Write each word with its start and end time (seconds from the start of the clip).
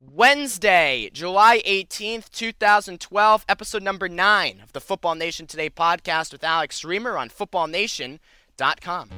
Wednesday, 0.00 1.10
July 1.12 1.60
18th, 1.66 2.30
2012, 2.30 3.44
episode 3.46 3.82
number 3.82 4.08
9 4.08 4.60
of 4.62 4.72
the 4.72 4.80
Football 4.80 5.14
Nation 5.14 5.46
Today 5.46 5.68
podcast 5.68 6.32
with 6.32 6.42
Alex 6.42 6.80
Reimer 6.82 7.20
on 7.20 7.28
footballnation.com. 7.28 9.10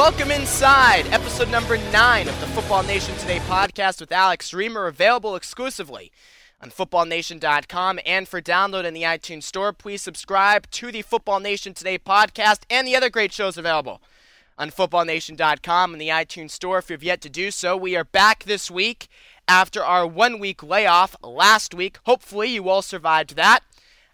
Welcome 0.00 0.30
inside 0.30 1.06
episode 1.08 1.50
number 1.50 1.76
nine 1.92 2.26
of 2.26 2.40
the 2.40 2.46
Football 2.46 2.84
Nation 2.84 3.14
Today 3.16 3.38
podcast 3.40 4.00
with 4.00 4.10
Alex 4.10 4.52
Reimer, 4.52 4.88
available 4.88 5.36
exclusively 5.36 6.10
on 6.58 6.70
footballnation.com 6.70 8.00
and 8.06 8.26
for 8.26 8.40
download 8.40 8.84
in 8.84 8.94
the 8.94 9.02
iTunes 9.02 9.42
Store. 9.42 9.74
Please 9.74 10.00
subscribe 10.00 10.70
to 10.70 10.90
the 10.90 11.02
Football 11.02 11.40
Nation 11.40 11.74
Today 11.74 11.98
podcast 11.98 12.60
and 12.70 12.86
the 12.86 12.96
other 12.96 13.10
great 13.10 13.30
shows 13.30 13.58
available 13.58 14.00
on 14.56 14.70
footballnation.com 14.70 15.92
and 15.92 16.00
the 16.00 16.08
iTunes 16.08 16.52
Store. 16.52 16.78
If 16.78 16.88
you've 16.88 17.04
yet 17.04 17.20
to 17.20 17.28
do 17.28 17.50
so, 17.50 17.76
we 17.76 17.94
are 17.94 18.04
back 18.04 18.44
this 18.44 18.70
week 18.70 19.06
after 19.46 19.84
our 19.84 20.06
one 20.06 20.38
week 20.38 20.62
layoff 20.62 21.14
last 21.22 21.74
week. 21.74 21.98
Hopefully, 22.06 22.48
you 22.48 22.70
all 22.70 22.80
survived 22.80 23.36
that. 23.36 23.60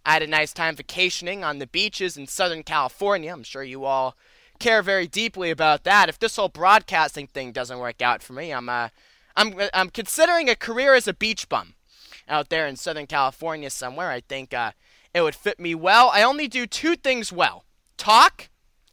I 0.04 0.14
had 0.14 0.22
a 0.24 0.26
nice 0.26 0.52
time 0.52 0.74
vacationing 0.74 1.44
on 1.44 1.60
the 1.60 1.68
beaches 1.68 2.16
in 2.16 2.26
Southern 2.26 2.64
California. 2.64 3.32
I'm 3.32 3.44
sure 3.44 3.62
you 3.62 3.84
all 3.84 4.16
care 4.58 4.82
very 4.82 5.06
deeply 5.06 5.50
about 5.50 5.84
that. 5.84 6.08
If 6.08 6.18
this 6.18 6.36
whole 6.36 6.48
broadcasting 6.48 7.26
thing 7.26 7.52
doesn't 7.52 7.78
work 7.78 8.02
out 8.02 8.22
for 8.22 8.32
me, 8.32 8.52
I'm 8.52 8.68
uh, 8.68 8.88
I'm 9.36 9.54
I'm 9.72 9.90
considering 9.90 10.48
a 10.48 10.56
career 10.56 10.94
as 10.94 11.06
a 11.06 11.14
beach 11.14 11.48
bum 11.48 11.74
out 12.28 12.48
there 12.48 12.66
in 12.66 12.76
Southern 12.76 13.06
California 13.06 13.70
somewhere. 13.70 14.10
I 14.10 14.20
think 14.20 14.52
uh, 14.52 14.72
it 15.14 15.20
would 15.20 15.34
fit 15.34 15.60
me 15.60 15.74
well. 15.74 16.10
I 16.12 16.22
only 16.22 16.48
do 16.48 16.66
two 16.66 16.96
things 16.96 17.32
well: 17.32 17.64
talk 17.96 18.48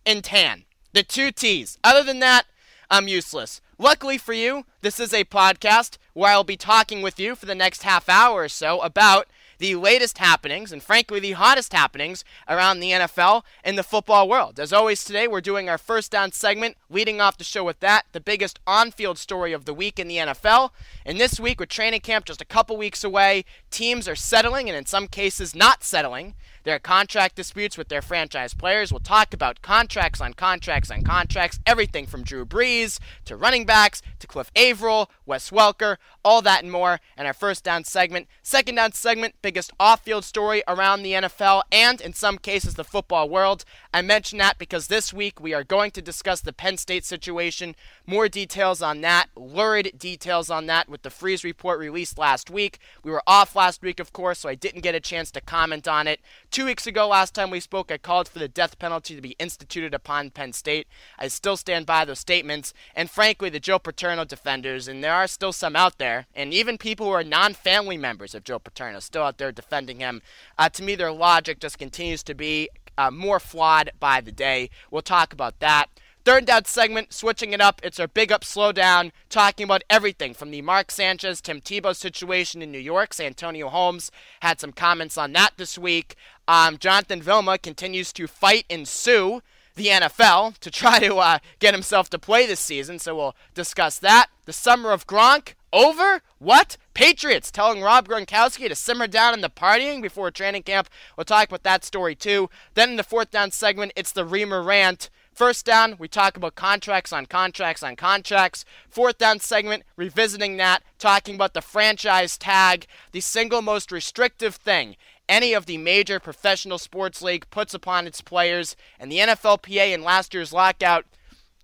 and 0.06 0.24
tan. 0.24 0.66
The 0.94 1.04
two 1.04 1.32
T's. 1.32 1.80
Other 1.84 2.04
than 2.04 2.20
that, 2.20 2.46
I'm 2.90 3.08
useless. 3.08 3.62
Luckily 3.80 4.20
for 4.20 4.34
you, 4.34 4.66
this 4.82 5.00
is 5.00 5.14
a 5.14 5.24
podcast 5.24 5.98
where 6.14 6.32
I'll 6.32 6.44
be 6.44 6.56
talking 6.56 7.02
with 7.02 7.20
you 7.20 7.36
for 7.36 7.48
the 7.48 7.56
next 7.56 7.84
half 7.84 8.08
hour 8.08 8.44
or 8.44 8.50
so 8.50 8.80
about 8.82 9.28
the 9.60 9.76
latest 9.76 10.18
happenings 10.18 10.72
and, 10.72 10.82
frankly, 10.82 11.20
the 11.20 11.34
hottest 11.34 11.74
happenings 11.74 12.24
around 12.48 12.80
the 12.80 12.92
NFL 12.92 13.44
and 13.64 13.78
the 13.78 13.84
football 13.84 14.28
world. 14.28 14.60
As 14.60 14.74
always, 14.74 15.04
today 15.04 15.28
we're 15.28 15.42
doing 15.42 15.70
our 15.70 15.78
first 15.78 16.12
down 16.12 16.32
segment, 16.32 16.78
leading 16.90 17.22
off 17.22 17.38
the 17.38 17.44
show 17.44 17.64
with 17.64 17.80
that, 17.80 18.06
the 18.12 18.20
biggest 18.20 18.60
on 18.66 18.92
field 18.92 19.18
story 19.18 19.54
of 19.54 19.66
the 19.66 19.74
week 19.74 20.00
in 20.00 20.08
the 20.08 20.18
NFL. 20.18 20.72
And 21.06 21.20
this 21.20 21.40
week, 21.40 21.60
with 21.60 21.70
training 21.70 22.02
camp 22.02 22.26
just 22.26 22.42
a 22.42 22.46
couple 22.46 22.78
weeks 22.78 23.04
away, 23.04 23.46
teams 23.72 24.08
are 24.08 24.16
settling 24.16 24.70
and, 24.70 24.78
in 24.78 24.86
some 24.86 25.08
cases, 25.08 25.56
not 25.56 25.84
settling 25.84 26.36
their 26.64 26.80
contract 26.80 27.36
disputes 27.36 27.78
with 27.78 27.90
their 27.90 28.02
franchise 28.02 28.54
players. 28.54 28.92
We'll 28.92 29.00
talk 29.00 29.34
about 29.34 29.62
contracts 29.62 30.22
on 30.22 30.34
contracts 30.34 30.92
on 30.92 31.04
contracts, 31.04 31.60
everything 31.66 32.06
from 32.06 32.24
Drew 32.24 32.46
Brees 32.46 33.00
to 33.26 33.36
running 33.36 33.66
backs 33.66 34.02
to 34.20 34.28
Cliff 34.28 34.52
Avril, 34.56 35.10
Wes 35.26 35.50
Welker, 35.50 35.98
all 36.24 36.42
that 36.42 36.64
and 36.64 36.72
more 36.72 37.00
in 37.18 37.26
our 37.26 37.34
first 37.34 37.64
down 37.64 37.84
segment. 37.84 38.28
Second 38.42 38.76
down 38.76 38.94
segment, 38.94 39.36
biggest 39.42 39.72
off 39.80 40.02
field 40.02 40.24
story 40.24 40.64
around 40.68 41.04
the 41.04 41.14
NFL 41.14 41.64
and, 41.72 42.00
in 42.02 42.14
some 42.14 42.38
cases, 42.38 42.76
the 42.76 42.84
football 42.84 43.30
world. 43.30 43.66
I 43.94 44.02
mention 44.02 44.38
that 44.40 44.58
because 44.58 44.88
this 44.88 45.14
week 45.14 45.40
we 45.40 45.54
are 45.54 45.64
going 45.64 45.92
to 45.92 46.02
discuss 46.02 46.42
the 46.42 46.54
Penn 46.54 46.78
State 46.78 47.06
situation. 47.06 47.76
More 48.06 48.28
details 48.28 48.82
on 48.82 49.02
that, 49.02 49.30
lurid 49.36 49.98
details 49.98 50.50
on 50.50 50.66
that 50.68 50.90
with 50.90 51.02
the 51.02 51.10
Freeh 51.10 51.44
report 51.44 51.80
released 51.80 52.18
last 52.18 52.50
week. 52.50 52.80
We 53.04 53.12
were 53.12 53.24
off 53.28 53.56
last 53.56 53.82
week, 53.82 54.00
of 54.00 54.14
course, 54.14 54.40
so 54.40 54.50
I 54.50 54.56
didn't 54.56 54.82
get 54.82 54.96
a 54.96 55.00
chance 55.00 55.32
to 55.32 55.42
comment 55.42 55.88
on 55.88 56.08
it. 56.08 56.20
Two 56.54 56.66
weeks 56.66 56.86
ago, 56.86 57.08
last 57.08 57.34
time 57.34 57.50
we 57.50 57.60
spoke, 57.60 57.92
I 57.92 57.98
called 57.98 58.28
for 58.28 58.38
the 58.38 58.48
death 58.48 58.78
penalty 58.78 59.16
to 59.16 59.22
be 59.24 59.36
instituted 59.40 59.92
upon 59.92 60.30
Penn 60.30 60.54
State. 60.54 60.86
I 61.18 61.28
still 61.28 61.58
stand 61.58 61.88
by 61.88 62.06
those 62.06 62.20
statements, 62.20 62.76
and 62.96 63.10
frankly, 63.10 63.50
the 63.50 63.60
Joe 63.60 63.80
Paterno 63.80 64.24
defenders, 64.24 64.88
and 64.88 65.04
there 65.04 65.16
are 65.16 65.26
still 65.26 65.52
some 65.52 65.76
out 65.76 65.98
there, 65.98 66.28
and 66.36 66.54
even 66.54 66.78
people 66.78 67.08
who 67.08 67.12
are 67.12 67.24
non 67.24 67.56
family 67.56 67.98
members 67.98 68.36
of 68.36 68.44
Joe 68.44 68.60
Paterno 68.60 69.00
still 69.00 69.24
out 69.24 69.40
there 69.40 69.52
defending 69.52 69.98
him. 69.98 70.22
Uh, 70.56 70.70
to 70.70 70.84
me, 70.84 70.94
their 70.94 71.12
logic 71.12 71.58
just 71.58 71.80
continues 71.80 72.22
to 72.22 72.36
be 72.36 72.70
uh, 73.00 73.10
more 73.10 73.40
flawed 73.40 73.90
by 74.00 74.22
the 74.22 74.32
day. 74.32 74.70
We'll 74.92 75.02
talk 75.02 75.34
about 75.34 75.60
that. 75.60 75.88
Third 76.26 76.46
down 76.46 76.64
segment, 76.64 77.12
switching 77.12 77.52
it 77.52 77.60
up. 77.60 77.82
It's 77.84 78.00
our 78.00 78.08
big 78.08 78.32
up, 78.32 78.46
slow 78.46 78.72
down, 78.72 79.12
talking 79.30 79.66
about 79.66 79.84
everything 79.90 80.34
from 80.34 80.52
the 80.52 80.62
Mark 80.62 80.90
Sanchez, 80.90 81.42
Tim 81.42 81.60
Tebow 81.60 81.94
situation 81.94 82.62
in 82.62 82.72
New 82.72 82.80
York. 82.80 83.14
Santonio 83.14 83.68
Holmes 83.68 84.10
had 84.42 84.62
some 84.62 84.72
comments 84.72 85.18
on 85.18 85.34
that 85.34 85.52
this 85.58 85.78
week. 85.78 86.16
Um, 86.48 86.78
Jonathan 86.78 87.22
Vilma 87.22 87.58
continues 87.58 88.14
to 88.14 88.28
fight 88.28 88.66
and 88.70 88.88
sue 88.88 89.42
the 89.76 89.88
NFL 89.88 90.58
to 90.60 90.72
try 90.72 91.00
to 91.00 91.18
uh, 91.18 91.40
get 91.60 91.74
himself 91.74 92.10
to 92.12 92.20
play 92.20 92.46
this 92.46 92.62
season, 92.62 93.00
so 93.00 93.16
we'll 93.16 93.36
discuss 93.54 94.00
that. 94.00 94.28
The 94.46 94.54
summer 94.54 94.92
of 94.92 95.06
Gronk 95.06 95.56
over? 95.74 96.22
What? 96.38 96.78
Patriots 96.94 97.52
telling 97.52 97.82
Rob 97.82 98.08
Gronkowski 98.08 98.70
to 98.70 98.76
simmer 98.76 99.08
down 99.08 99.34
in 99.34 99.42
the 99.42 99.50
partying 99.50 100.02
before 100.02 100.30
training 100.32 100.64
camp. 100.64 100.88
We'll 101.18 101.26
talk 101.26 101.50
about 101.50 101.64
that 101.64 101.84
story 101.84 102.16
too. 102.16 102.50
Then 102.76 102.92
in 102.92 102.96
the 102.96 103.04
fourth 103.04 103.32
down 103.32 103.52
segment, 103.52 103.92
it's 103.96 104.12
the 104.12 104.26
Reimer 104.26 104.64
rant. 104.64 105.10
First 105.34 105.66
down, 105.66 105.96
we 105.98 106.08
talk 106.08 106.38
about 106.38 106.56
contracts 106.56 107.12
on 107.12 107.26
contracts 107.26 107.82
on 107.82 107.96
contracts. 107.96 108.66
Fourth 108.88 109.18
down 109.18 109.40
segment, 109.40 109.84
revisiting 109.96 110.58
that, 110.58 110.84
talking 111.00 111.36
about 111.36 111.54
the 111.54 111.62
franchise 111.62 112.38
tag, 112.38 112.86
the 113.12 113.20
single 113.20 113.62
most 113.62 113.92
restrictive 113.92 114.56
thing 114.56 114.96
any 115.30 115.54
of 115.54 115.66
the 115.66 115.78
major 115.78 116.20
professional 116.20 116.78
sports 116.78 117.22
league 117.22 117.50
puts 117.50 117.74
upon 117.74 118.08
its 118.08 118.22
players. 118.22 118.76
And 119.00 119.12
the 119.12 119.20
NFLPA 119.20 119.94
in 119.94 120.04
last 120.04 120.34
year's 120.34 120.54
lockout 120.54 121.06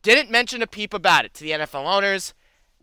didn't 0.01 0.31
mention 0.31 0.61
a 0.61 0.67
peep 0.67 0.93
about 0.93 1.25
it 1.25 1.33
to 1.35 1.43
the 1.43 1.51
NFL 1.51 1.85
owners. 1.85 2.33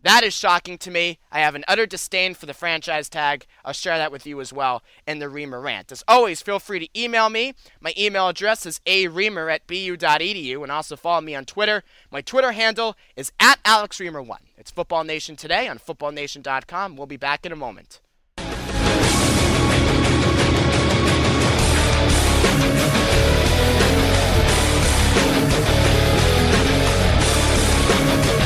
That 0.07 0.23
is 0.23 0.33
shocking 0.33 0.77
to 0.77 0.89
me. 0.89 1.19
I 1.33 1.41
have 1.41 1.53
an 1.53 1.65
utter 1.67 1.85
disdain 1.85 2.33
for 2.33 2.45
the 2.45 2.53
franchise 2.53 3.09
tag. 3.09 3.45
I'll 3.65 3.73
share 3.73 3.97
that 3.97 4.09
with 4.09 4.25
you 4.25 4.39
as 4.39 4.53
well 4.53 4.81
in 5.05 5.19
the 5.19 5.25
Reimer 5.25 5.61
rant. 5.61 5.91
As 5.91 6.01
always, 6.07 6.41
feel 6.41 6.59
free 6.59 6.79
to 6.79 6.87
email 6.97 7.29
me. 7.29 7.55
My 7.81 7.93
email 7.97 8.29
address 8.29 8.65
is 8.65 8.79
areimer 8.85 9.53
at 9.53 9.67
bu.edu 9.67 10.63
and 10.63 10.71
also 10.71 10.95
follow 10.95 11.19
me 11.19 11.35
on 11.35 11.43
Twitter. 11.43 11.83
My 12.09 12.21
Twitter 12.21 12.53
handle 12.53 12.95
is 13.17 13.33
at 13.37 13.61
AlexReimer1. 13.65 14.37
It's 14.57 14.71
Football 14.71 15.03
Nation 15.03 15.35
today 15.35 15.67
on 15.67 15.77
footballnation.com. 15.77 16.95
We'll 16.95 17.05
be 17.05 17.17
back 17.17 17.45
in 17.45 17.51
a 17.51 17.57
moment. 17.57 17.99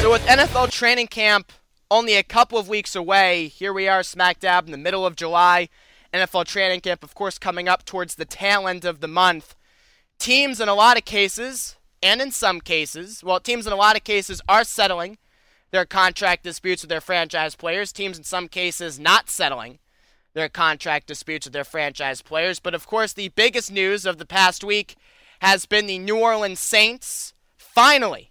So, 0.01 0.09
with 0.09 0.25
NFL 0.25 0.71
training 0.71 1.09
camp 1.09 1.51
only 1.91 2.15
a 2.15 2.23
couple 2.23 2.57
of 2.57 2.67
weeks 2.67 2.95
away, 2.95 3.49
here 3.49 3.71
we 3.71 3.87
are 3.87 4.01
smack 4.01 4.39
dab 4.39 4.65
in 4.65 4.71
the 4.71 4.77
middle 4.79 5.05
of 5.05 5.15
July. 5.15 5.69
NFL 6.11 6.45
training 6.45 6.81
camp, 6.81 7.03
of 7.03 7.13
course, 7.13 7.37
coming 7.37 7.69
up 7.69 7.85
towards 7.85 8.15
the 8.15 8.25
tail 8.25 8.67
end 8.67 8.83
of 8.83 8.99
the 8.99 9.07
month. 9.07 9.55
Teams, 10.17 10.59
in 10.59 10.67
a 10.67 10.73
lot 10.73 10.97
of 10.97 11.05
cases, 11.05 11.75
and 12.01 12.19
in 12.19 12.31
some 12.31 12.61
cases, 12.61 13.23
well, 13.23 13.39
teams 13.39 13.67
in 13.67 13.73
a 13.73 13.75
lot 13.75 13.95
of 13.95 14.03
cases 14.03 14.41
are 14.49 14.63
settling 14.63 15.19
their 15.69 15.85
contract 15.85 16.43
disputes 16.45 16.81
with 16.81 16.89
their 16.89 16.99
franchise 16.99 17.55
players. 17.55 17.91
Teams, 17.91 18.17
in 18.17 18.23
some 18.23 18.47
cases, 18.47 18.99
not 18.99 19.29
settling 19.29 19.77
their 20.33 20.49
contract 20.49 21.05
disputes 21.05 21.45
with 21.45 21.53
their 21.53 21.63
franchise 21.63 22.23
players. 22.23 22.59
But 22.59 22.73
of 22.73 22.87
course, 22.87 23.13
the 23.13 23.29
biggest 23.29 23.71
news 23.71 24.07
of 24.07 24.17
the 24.17 24.25
past 24.25 24.63
week 24.63 24.95
has 25.41 25.67
been 25.67 25.85
the 25.85 25.99
New 25.99 26.17
Orleans 26.17 26.59
Saints 26.59 27.35
finally 27.55 28.30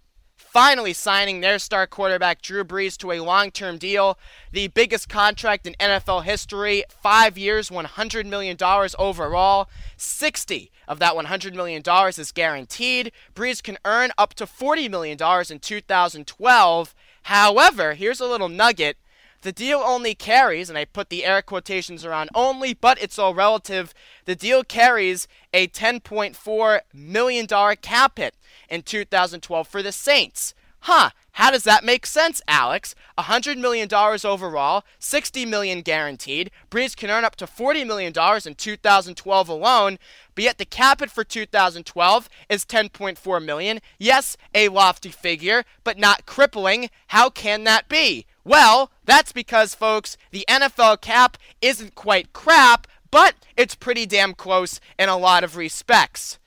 finally 0.51 0.91
signing 0.91 1.39
their 1.39 1.57
star 1.57 1.87
quarterback 1.87 2.41
Drew 2.41 2.65
Brees 2.65 2.97
to 2.97 3.11
a 3.11 3.21
long 3.21 3.51
term 3.51 3.77
deal. 3.77 4.19
The 4.51 4.67
biggest 4.67 5.07
contract 5.07 5.65
in 5.65 5.75
NFL 5.79 6.23
history 6.23 6.83
five 6.89 7.37
years, 7.37 7.69
$100 7.69 8.25
million 8.25 8.57
overall. 8.99 9.69
60 9.95 10.71
of 10.87 10.99
that 10.99 11.13
$100 11.13 11.55
million 11.55 11.81
is 12.17 12.31
guaranteed. 12.33 13.13
Brees 13.33 13.63
can 13.63 13.77
earn 13.85 14.11
up 14.17 14.33
to 14.35 14.45
$40 14.45 14.89
million 14.89 15.17
in 15.49 15.59
2012. 15.59 16.95
However, 17.23 17.93
here's 17.93 18.19
a 18.19 18.27
little 18.27 18.49
nugget. 18.49 18.97
The 19.41 19.51
deal 19.51 19.79
only 19.79 20.13
carries, 20.13 20.69
and 20.69 20.77
I 20.77 20.85
put 20.85 21.09
the 21.09 21.25
air 21.25 21.41
quotations 21.41 22.05
around 22.05 22.29
only, 22.35 22.73
but 22.75 23.01
it's 23.01 23.17
all 23.17 23.33
relative. 23.33 23.93
The 24.25 24.35
deal 24.35 24.63
carries 24.63 25.27
a 25.51 25.67
$10.4 25.67 26.79
million 26.93 27.47
cap 27.47 28.17
hit 28.17 28.35
in 28.69 28.83
2012 28.83 29.67
for 29.67 29.81
the 29.81 29.91
Saints. 29.91 30.53
Huh, 30.85 31.11
how 31.33 31.51
does 31.51 31.63
that 31.63 31.83
make 31.83 32.07
sense, 32.07 32.41
Alex? 32.47 32.95
$100 33.17 33.57
million 33.57 33.87
overall, 33.93 34.83
60 34.99 35.45
million 35.45 35.81
guaranteed. 35.81 36.49
Brees 36.71 36.95
can 36.95 37.11
earn 37.11 37.23
up 37.23 37.35
to 37.37 37.45
$40 37.45 37.85
million 37.85 38.13
in 38.45 38.55
2012 38.55 39.49
alone, 39.49 39.99
but 40.33 40.43
yet 40.43 40.57
the 40.57 40.65
cap 40.65 40.99
hit 40.99 41.11
for 41.11 41.23
2012 41.23 42.29
is 42.49 42.65
10.4 42.65 43.45
million. 43.45 43.79
Yes, 43.99 44.37
a 44.55 44.69
lofty 44.69 45.09
figure, 45.09 45.63
but 45.83 45.99
not 45.99 46.25
crippling. 46.25 46.89
How 47.07 47.29
can 47.29 47.63
that 47.65 47.87
be? 47.87 48.25
Well, 48.43 48.91
That's 49.03 49.31
because, 49.31 49.75
folks, 49.75 50.17
the 50.31 50.45
NFL 50.47 51.01
cap 51.01 51.37
isn't 51.61 51.95
quite 51.95 52.33
crap, 52.33 52.87
but 53.09 53.35
it's 53.57 53.75
pretty 53.75 54.05
damn 54.05 54.33
close 54.33 54.79
in 54.97 55.09
a 55.09 55.17
lot 55.17 55.43
of 55.43 55.57
respects. 55.57 56.39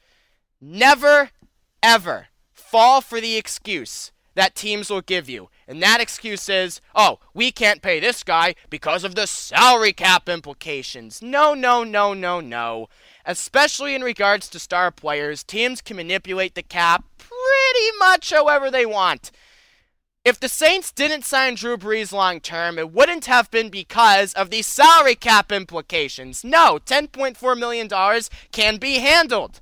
Never, 0.60 1.30
ever 1.82 2.28
fall 2.52 3.00
for 3.00 3.20
the 3.20 3.36
excuse 3.36 4.12
that 4.34 4.54
teams 4.54 4.90
will 4.90 5.00
give 5.00 5.28
you. 5.28 5.48
And 5.66 5.82
that 5.82 6.00
excuse 6.00 6.48
is, 6.48 6.80
oh, 6.94 7.18
we 7.32 7.50
can't 7.50 7.82
pay 7.82 8.00
this 8.00 8.22
guy 8.22 8.54
because 8.68 9.04
of 9.04 9.14
the 9.14 9.26
salary 9.26 9.92
cap 9.92 10.28
implications. 10.28 11.22
No, 11.22 11.54
no, 11.54 11.84
no, 11.84 12.12
no, 12.12 12.40
no. 12.40 12.88
Especially 13.24 13.94
in 13.94 14.02
regards 14.02 14.48
to 14.50 14.58
star 14.58 14.90
players, 14.90 15.42
teams 15.42 15.80
can 15.80 15.96
manipulate 15.96 16.54
the 16.54 16.62
cap 16.62 17.04
pretty 17.16 17.96
much 17.98 18.30
however 18.30 18.70
they 18.70 18.84
want. 18.84 19.30
If 20.24 20.40
the 20.40 20.48
Saints 20.48 20.90
didn't 20.90 21.26
sign 21.26 21.54
Drew 21.54 21.76
Brees 21.76 22.10
long 22.10 22.40
term, 22.40 22.78
it 22.78 22.90
wouldn't 22.90 23.26
have 23.26 23.50
been 23.50 23.68
because 23.68 24.32
of 24.32 24.48
the 24.48 24.62
salary 24.62 25.16
cap 25.16 25.52
implications. 25.52 26.42
No, 26.42 26.78
$10.4 26.86 27.58
million 27.58 27.90
can 28.50 28.78
be 28.78 29.00
handled. 29.00 29.60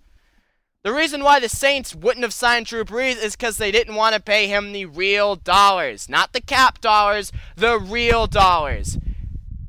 The 0.85 0.93
reason 0.93 1.25
why 1.25 1.41
the 1.41 1.49
Saints 1.49 1.97
wouldn't 1.97 2.23
have 2.23 2.33
signed 2.33 2.67
Drew 2.67 2.85
Brees 2.85 3.21
is 3.21 3.35
because 3.35 3.57
they 3.57 3.73
didn't 3.73 3.97
want 3.97 4.15
to 4.15 4.23
pay 4.23 4.47
him 4.47 4.71
the 4.71 4.87
real 4.87 5.35
dollars. 5.35 6.09
Not 6.09 6.33
the 6.33 6.41
cap 6.41 6.81
dollars, 6.81 7.33
the 7.57 7.81
real 7.81 8.29
dollars. 8.29 8.99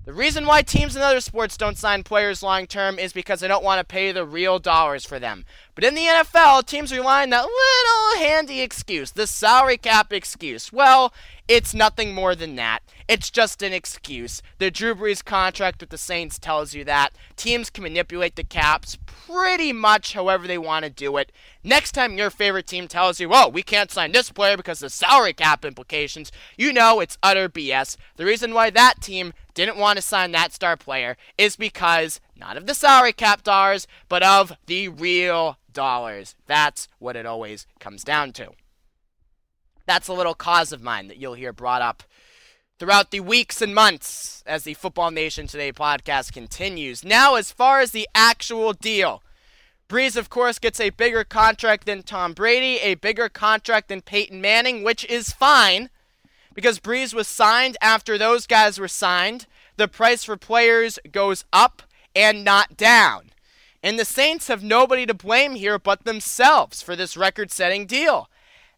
The 0.06 0.12
reason 0.12 0.46
why 0.46 0.64
teams 0.64 0.98
in 0.98 1.02
other 1.02 1.22
sports 1.22 1.56
don't 1.56 1.78
sign 1.78 2.04
players 2.04 2.44
long 2.44 2.68
term 2.68 3.00
is 3.00 3.14
because 3.14 3.40
they 3.40 3.48
don't 3.48 3.64
want 3.64 3.80
to 3.80 3.86
pay 3.86 4.12
the 4.12 4.26
real 4.26 4.60
dollars 4.60 5.06
for 5.06 5.18
them. 5.18 5.46
But 5.76 5.86
in 5.86 5.96
the 5.96 6.02
NFL, 6.02 6.66
teams 6.66 6.92
rely 6.92 7.24
on 7.24 7.30
that 7.30 7.46
little 7.46 8.28
handy 8.28 8.60
excuse, 8.60 9.12
the 9.12 9.28
salary 9.28 9.78
cap 9.78 10.12
excuse. 10.12 10.74
Well, 10.74 11.14
it's 11.48 11.74
nothing 11.74 12.14
more 12.14 12.36
than 12.36 12.58
that. 12.58 12.80
It's 13.08 13.30
just 13.30 13.62
an 13.62 13.72
excuse. 13.72 14.42
The 14.58 14.70
Drew 14.70 14.94
Brees 14.94 15.24
contract 15.24 15.80
with 15.80 15.90
the 15.90 15.98
Saints 15.98 16.38
tells 16.38 16.74
you 16.74 16.84
that. 16.84 17.14
Teams 17.38 17.70
can 17.70 17.84
manipulate 17.84 18.36
the 18.36 18.44
caps 18.44 18.98
pretty 19.26 19.72
much 19.72 20.14
however 20.14 20.48
they 20.48 20.58
want 20.58 20.84
to 20.84 20.90
do 20.90 21.18
it. 21.18 21.32
Next 21.64 21.92
time 21.92 22.18
your 22.18 22.30
favorite 22.30 22.68
team 22.68 22.88
tells 22.88 23.20
you, 23.20 23.30
well, 23.30 23.52
we 23.52 23.64
can't 23.64 23.92
sign 23.92 24.12
this 24.12 24.32
player 24.32 24.58
because 24.58 24.82
of 24.82 24.88
the 24.88 24.90
salary 24.92 25.34
cap 25.34 25.64
implications, 25.64 26.32
you 26.58 26.74
know 26.74 27.00
it's 27.00 27.18
utter 27.24 27.48
BS. 27.48 27.98
The 28.18 28.26
reason 28.26 28.54
why 28.54 28.70
that 28.72 29.02
team 29.02 29.34
didn't 29.54 29.78
want 29.78 29.98
to 29.98 30.02
sign 30.02 30.32
that 30.32 30.54
star 30.54 30.76
player 30.76 31.16
is 31.38 31.56
because 31.56 32.20
not 32.36 32.58
of 32.58 32.66
the 32.66 32.74
salary 32.74 33.14
cap 33.14 33.44
dollars, 33.44 33.88
but 34.10 34.24
of 34.24 34.54
the 34.66 34.88
real 34.88 35.58
dollars. 35.72 36.36
That's 36.48 36.88
what 37.00 37.16
it 37.16 37.26
always 37.26 37.68
comes 37.80 38.04
down 38.04 38.34
to. 38.34 38.52
That's 39.86 40.08
a 40.08 40.14
little 40.14 40.34
cause 40.34 40.72
of 40.72 40.82
mine 40.82 41.08
that 41.08 41.18
you'll 41.18 41.34
hear 41.34 41.54
brought 41.54 41.82
up 41.82 42.04
throughout 42.84 43.12
the 43.12 43.22
weeks 43.22 43.62
and 43.62 43.74
months 43.74 44.44
as 44.46 44.66
the 44.66 44.74
Football 44.74 45.10
Nation 45.10 45.48
Today 45.48 45.72
podcast 45.72 46.34
continues. 46.34 47.02
Now, 47.02 47.36
as 47.36 47.50
far 47.50 47.80
as 47.80 47.92
the 47.92 48.10
actual 48.14 48.74
deal, 48.74 49.24
Brees, 49.88 50.18
of 50.18 50.30
course, 50.30 50.60
gets 50.60 50.82
a 50.82 50.90
bigger 50.90 51.24
contract 51.24 51.86
than 51.86 52.04
Tom 52.04 52.34
Brady, 52.34 52.80
a 52.80 52.96
bigger 52.96 53.30
contract 53.30 53.88
than 53.88 54.02
Peyton 54.02 54.42
Manning, 54.42 54.84
which 54.84 55.06
is 55.06 55.32
fine 55.32 55.92
because 56.54 56.82
Brees 56.82 57.14
was 57.14 57.26
signed 57.26 57.78
after 57.82 58.18
those 58.18 58.46
guys 58.46 58.78
were 58.78 58.90
signed. 58.90 59.46
The 59.78 59.88
price 59.88 60.26
for 60.26 60.36
players 60.36 61.00
goes 61.10 61.46
up 61.54 61.84
and 62.14 62.44
not 62.44 62.76
down. 62.76 63.32
And 63.82 63.98
the 63.98 64.04
Saints 64.04 64.50
have 64.50 64.62
nobody 64.62 65.06
to 65.06 65.14
blame 65.14 65.56
here 65.56 65.80
but 65.80 66.04
themselves 66.04 66.82
for 66.82 66.98
this 66.98 67.16
record 67.16 67.50
setting 67.50 67.86
deal. 67.86 68.30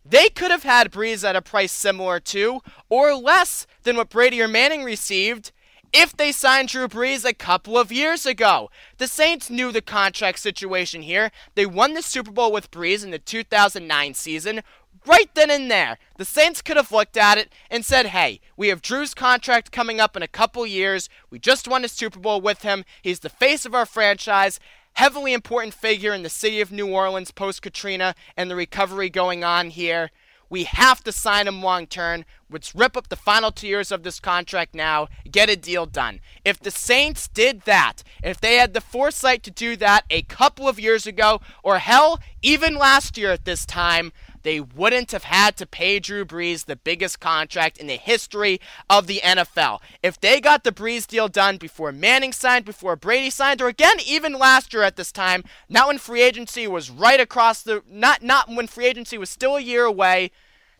They 0.07 0.30
could 0.30 0.52
have 0.52 0.63
had 0.63 0.92
Brees 0.92 1.28
at 1.28 1.36
a 1.36 1.42
price 1.42 1.72
similar 1.72 2.19
to, 2.19 2.62
or 2.90 3.16
less 3.16 3.66
than 3.84 3.98
what 3.98 4.10
Brady 4.10 4.40
or 4.42 4.48
Manning 4.48 4.84
received 4.84 5.52
if 5.92 6.16
they 6.16 6.31
signed 6.31 6.69
Drew 6.69 6.88
Brees 6.88 7.25
a 7.25 7.34
couple 7.34 7.78
of 7.78 7.92
years 7.92 8.25
ago. 8.25 8.69
The 8.98 9.07
Saints 9.07 9.50
knew 9.50 9.72
the 9.72 9.81
contract 9.81 10.40
situation 10.40 11.02
here. 11.02 11.31
They 11.56 11.66
won 11.66 11.94
the 11.94 12.02
Super 12.02 12.31
Bowl 12.31 12.52
with 12.52 12.69
Brees 12.69 13.04
in 13.04 13.12
the 13.12 13.19
2009 13.19 14.13
season. 14.13 14.62
Right 15.07 15.34
then 15.36 15.50
and 15.50 15.72
there, 15.72 15.98
the 16.18 16.25
Saints 16.25 16.62
could 16.62 16.78
have 16.78 16.92
looked 16.92 17.16
at 17.16 17.38
it 17.38 17.52
and 17.69 17.86
said, 17.86 18.07
hey, 18.07 18.42
we 18.57 18.68
have 18.68 18.81
Drew's 18.81 19.13
contract 19.13 19.72
coming 19.72 20.00
up 20.00 20.16
in 20.18 20.24
a 20.24 20.28
couple 20.28 20.68
years. 20.68 21.10
We 21.30 21.40
just 21.40 21.68
won 21.68 21.86
a 21.86 21.88
Super 21.88 22.19
Bowl 22.19 22.42
with 22.42 22.63
him. 22.63 22.86
He's 23.02 23.19
the 23.22 23.30
face 23.30 23.66
of 23.66 23.74
our 23.74 23.86
franchise 23.86 24.60
heavily 24.95 25.33
important 25.33 25.74
figure 25.74 26.13
in 26.13 26.24
the 26.24 26.30
city 26.30 26.62
of 26.62 26.71
New 26.71 26.88
Orleans 26.88 27.31
post 27.31 27.62
Katrina 27.62 28.15
and 28.36 28.50
the 28.50 28.56
recovery 28.56 29.09
going 29.09 29.44
on 29.44 29.69
here. 29.69 30.09
We 30.50 30.65
have 30.65 31.03
to 31.03 31.12
sign 31.12 31.47
him 31.47 31.62
long 31.62 31.88
term. 31.88 32.24
Let's 32.50 32.75
rip 32.75 32.95
up 32.95 33.09
the 33.09 33.15
final 33.15 33.51
two 33.51 33.68
years 33.68 33.92
of 33.92 34.03
this 34.03 34.19
contract 34.19 34.75
now, 34.75 35.07
get 35.30 35.50
a 35.50 35.56
deal 35.56 35.86
done. 35.86 36.19
If 36.45 36.59
the 36.59 36.71
Saints 36.71 37.27
did 37.27 37.62
that, 37.62 38.03
if 38.24 38.39
they 38.39 38.56
had 38.56 38.74
the 38.74 38.81
foresight 38.81 39.44
to 39.44 39.51
do 39.51 39.75
that 39.77 40.06
a 40.09 40.21
couple 40.21 40.69
of 40.69 40.80
years 40.80 41.07
ago, 41.07 41.42
or 41.63 41.80
hell, 41.80 42.19
even 42.42 42.75
last 42.75 43.18
year 43.18 43.31
at 43.31 43.45
this 43.45 43.65
time, 43.65 44.13
they 44.45 44.59
wouldn't 44.59 45.12
have 45.12 45.24
had 45.24 45.57
to 45.57 45.65
pay 45.65 46.00
Drew 46.00 46.24
Brees 46.24 46.65
the 46.65 46.75
biggest 46.75 47.19
contract 47.19 47.80
in 47.80 47.88
the 47.88 47.95
history 47.95 48.62
of 48.88 49.07
the 49.07 49.19
NFL. 49.24 49.80
If 50.03 50.21
they 50.21 50.39
got 50.39 50.63
the 50.63 50.71
Brees 50.71 51.07
deal 51.07 51.27
done 51.27 51.57
before 51.57 51.92
Manning 51.92 52.31
signed, 52.31 52.63
before 52.63 52.95
Brady 52.95 53.31
signed, 53.31 53.59
or 53.59 53.68
again 53.68 53.97
even 54.06 54.33
last 54.33 54.71
year 54.71 54.83
at 54.83 54.97
this 54.97 55.12
time, 55.12 55.44
not 55.68 55.88
when 55.88 55.97
free 55.97 56.21
agency 56.21 56.68
was 56.68 56.92
right 56.92 57.19
across 57.19 57.63
the 57.63 57.81
not 57.89 58.21
not 58.21 58.47
when 58.47 58.68
free 58.68 58.86
agency 58.86 59.18
was 59.18 59.31
still 59.31 59.56
a 59.56 59.62
year 59.62 59.83
away, 59.83 60.30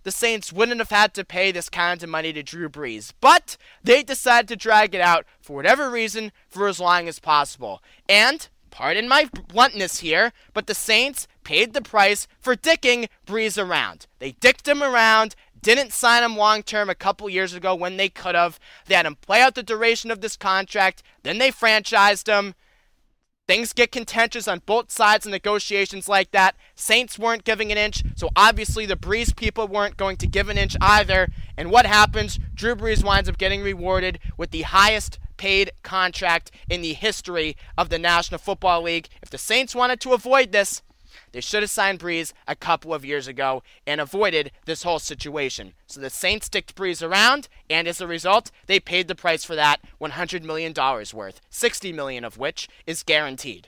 the 0.04 0.12
Saints 0.12 0.54
wouldn't 0.54 0.80
have 0.80 0.92
had 0.92 1.16
to 1.16 1.26
pay 1.26 1.52
this 1.52 1.68
kind 1.68 2.04
of 2.04 2.08
money 2.08 2.32
to 2.34 2.44
Drew 2.44 2.70
Brees. 2.70 3.14
But 3.20 3.58
they 3.84 4.04
decided 4.04 4.48
to 4.50 4.56
drag 4.56 4.94
it 4.94 5.02
out 5.02 5.26
for 5.42 5.56
whatever 5.56 5.90
reason 5.90 6.32
for 6.48 6.68
as 6.68 6.80
long 6.80 7.08
as 7.08 7.18
possible. 7.18 7.82
And 8.08 8.48
pardon 8.70 9.08
my 9.08 9.28
bluntness 9.48 10.02
here, 10.02 10.34
but 10.54 10.68
the 10.68 10.76
Saints 10.76 11.28
paid 11.46 11.74
the 11.74 11.82
price 11.82 12.28
for 12.42 12.58
dicking 12.58 13.08
Brees 13.26 13.62
around. 13.62 14.08
They 14.20 14.32
dicked 14.34 14.68
him 14.68 14.84
around, 14.84 15.36
didn't 15.62 15.94
sign 15.94 16.24
him 16.24 16.36
long 16.36 16.62
term 16.62 16.90
a 16.90 16.96
couple 16.96 17.30
years 17.30 17.54
ago 17.54 17.74
when 17.74 17.96
they 17.96 18.10
could 18.10 18.36
have. 18.36 18.60
They 18.88 18.96
had 18.96 19.06
him 19.06 19.16
play 19.16 19.42
out 19.42 19.56
the 19.56 19.64
duration 19.64 20.12
of 20.12 20.20
this 20.20 20.36
contract, 20.36 21.02
then 21.24 21.38
they 21.38 21.52
franchised 21.52 22.28
him. 22.28 22.56
Things 23.48 23.74
get 23.74 23.92
contentious 23.92 24.48
on 24.48 24.64
both 24.66 24.92
sides 24.92 25.28
of 25.28 25.32
negotiations 25.32 26.10
like 26.10 26.32
that. 26.32 26.56
Saints 26.74 27.20
weren't 27.20 27.44
giving 27.44 27.72
an 27.72 27.78
inch, 27.78 28.04
so 28.16 28.30
obviously 28.36 28.88
the 28.88 28.96
Brees 28.96 29.36
people 29.36 29.68
weren't 29.68 29.98
going 29.98 30.18
to 30.18 30.28
give 30.28 30.50
an 30.50 30.58
inch 30.58 30.76
either. 30.82 31.30
And 31.56 31.70
what 31.70 31.86
happens? 31.86 32.40
Drew 32.56 32.76
Brees 32.76 33.04
winds 33.04 33.30
up 33.30 33.38
getting 33.38 33.62
rewarded 33.62 34.18
with 34.36 34.50
the 34.50 34.64
highest 34.64 35.20
paid 35.38 35.72
contract 35.84 36.50
in 36.70 36.82
the 36.82 36.94
history 36.94 37.56
of 37.78 37.90
the 37.90 38.00
National 38.00 38.40
Football 38.40 38.82
League. 38.82 39.10
If 39.22 39.30
the 39.30 39.38
Saints 39.38 39.76
wanted 39.76 40.00
to 40.02 40.14
avoid 40.14 40.52
this, 40.52 40.82
they 41.36 41.42
should 41.42 41.64
have 41.64 41.70
signed 41.70 42.00
Brees 42.00 42.32
a 42.48 42.56
couple 42.56 42.94
of 42.94 43.04
years 43.04 43.28
ago 43.28 43.62
and 43.86 44.00
avoided 44.00 44.52
this 44.64 44.84
whole 44.84 45.00
situation. 45.00 45.74
So 45.86 46.00
the 46.00 46.10
Saints 46.10 46.46
sticked 46.46 46.78
Brees 46.78 47.06
around, 47.06 47.50
and 47.70 47.90
as 47.90 48.00
a 48.00 48.08
result, 48.08 48.52
they 48.68 48.80
paid 48.80 49.10
the 49.10 49.16
price 49.16 49.44
for 49.44 49.54
that 49.54 49.82
$100 50.00 50.44
million 50.44 50.74
worth, 51.14 51.42
60 51.50 51.92
million 51.92 52.24
of 52.24 52.38
which 52.38 52.70
is 52.88 53.04
guaranteed. 53.04 53.68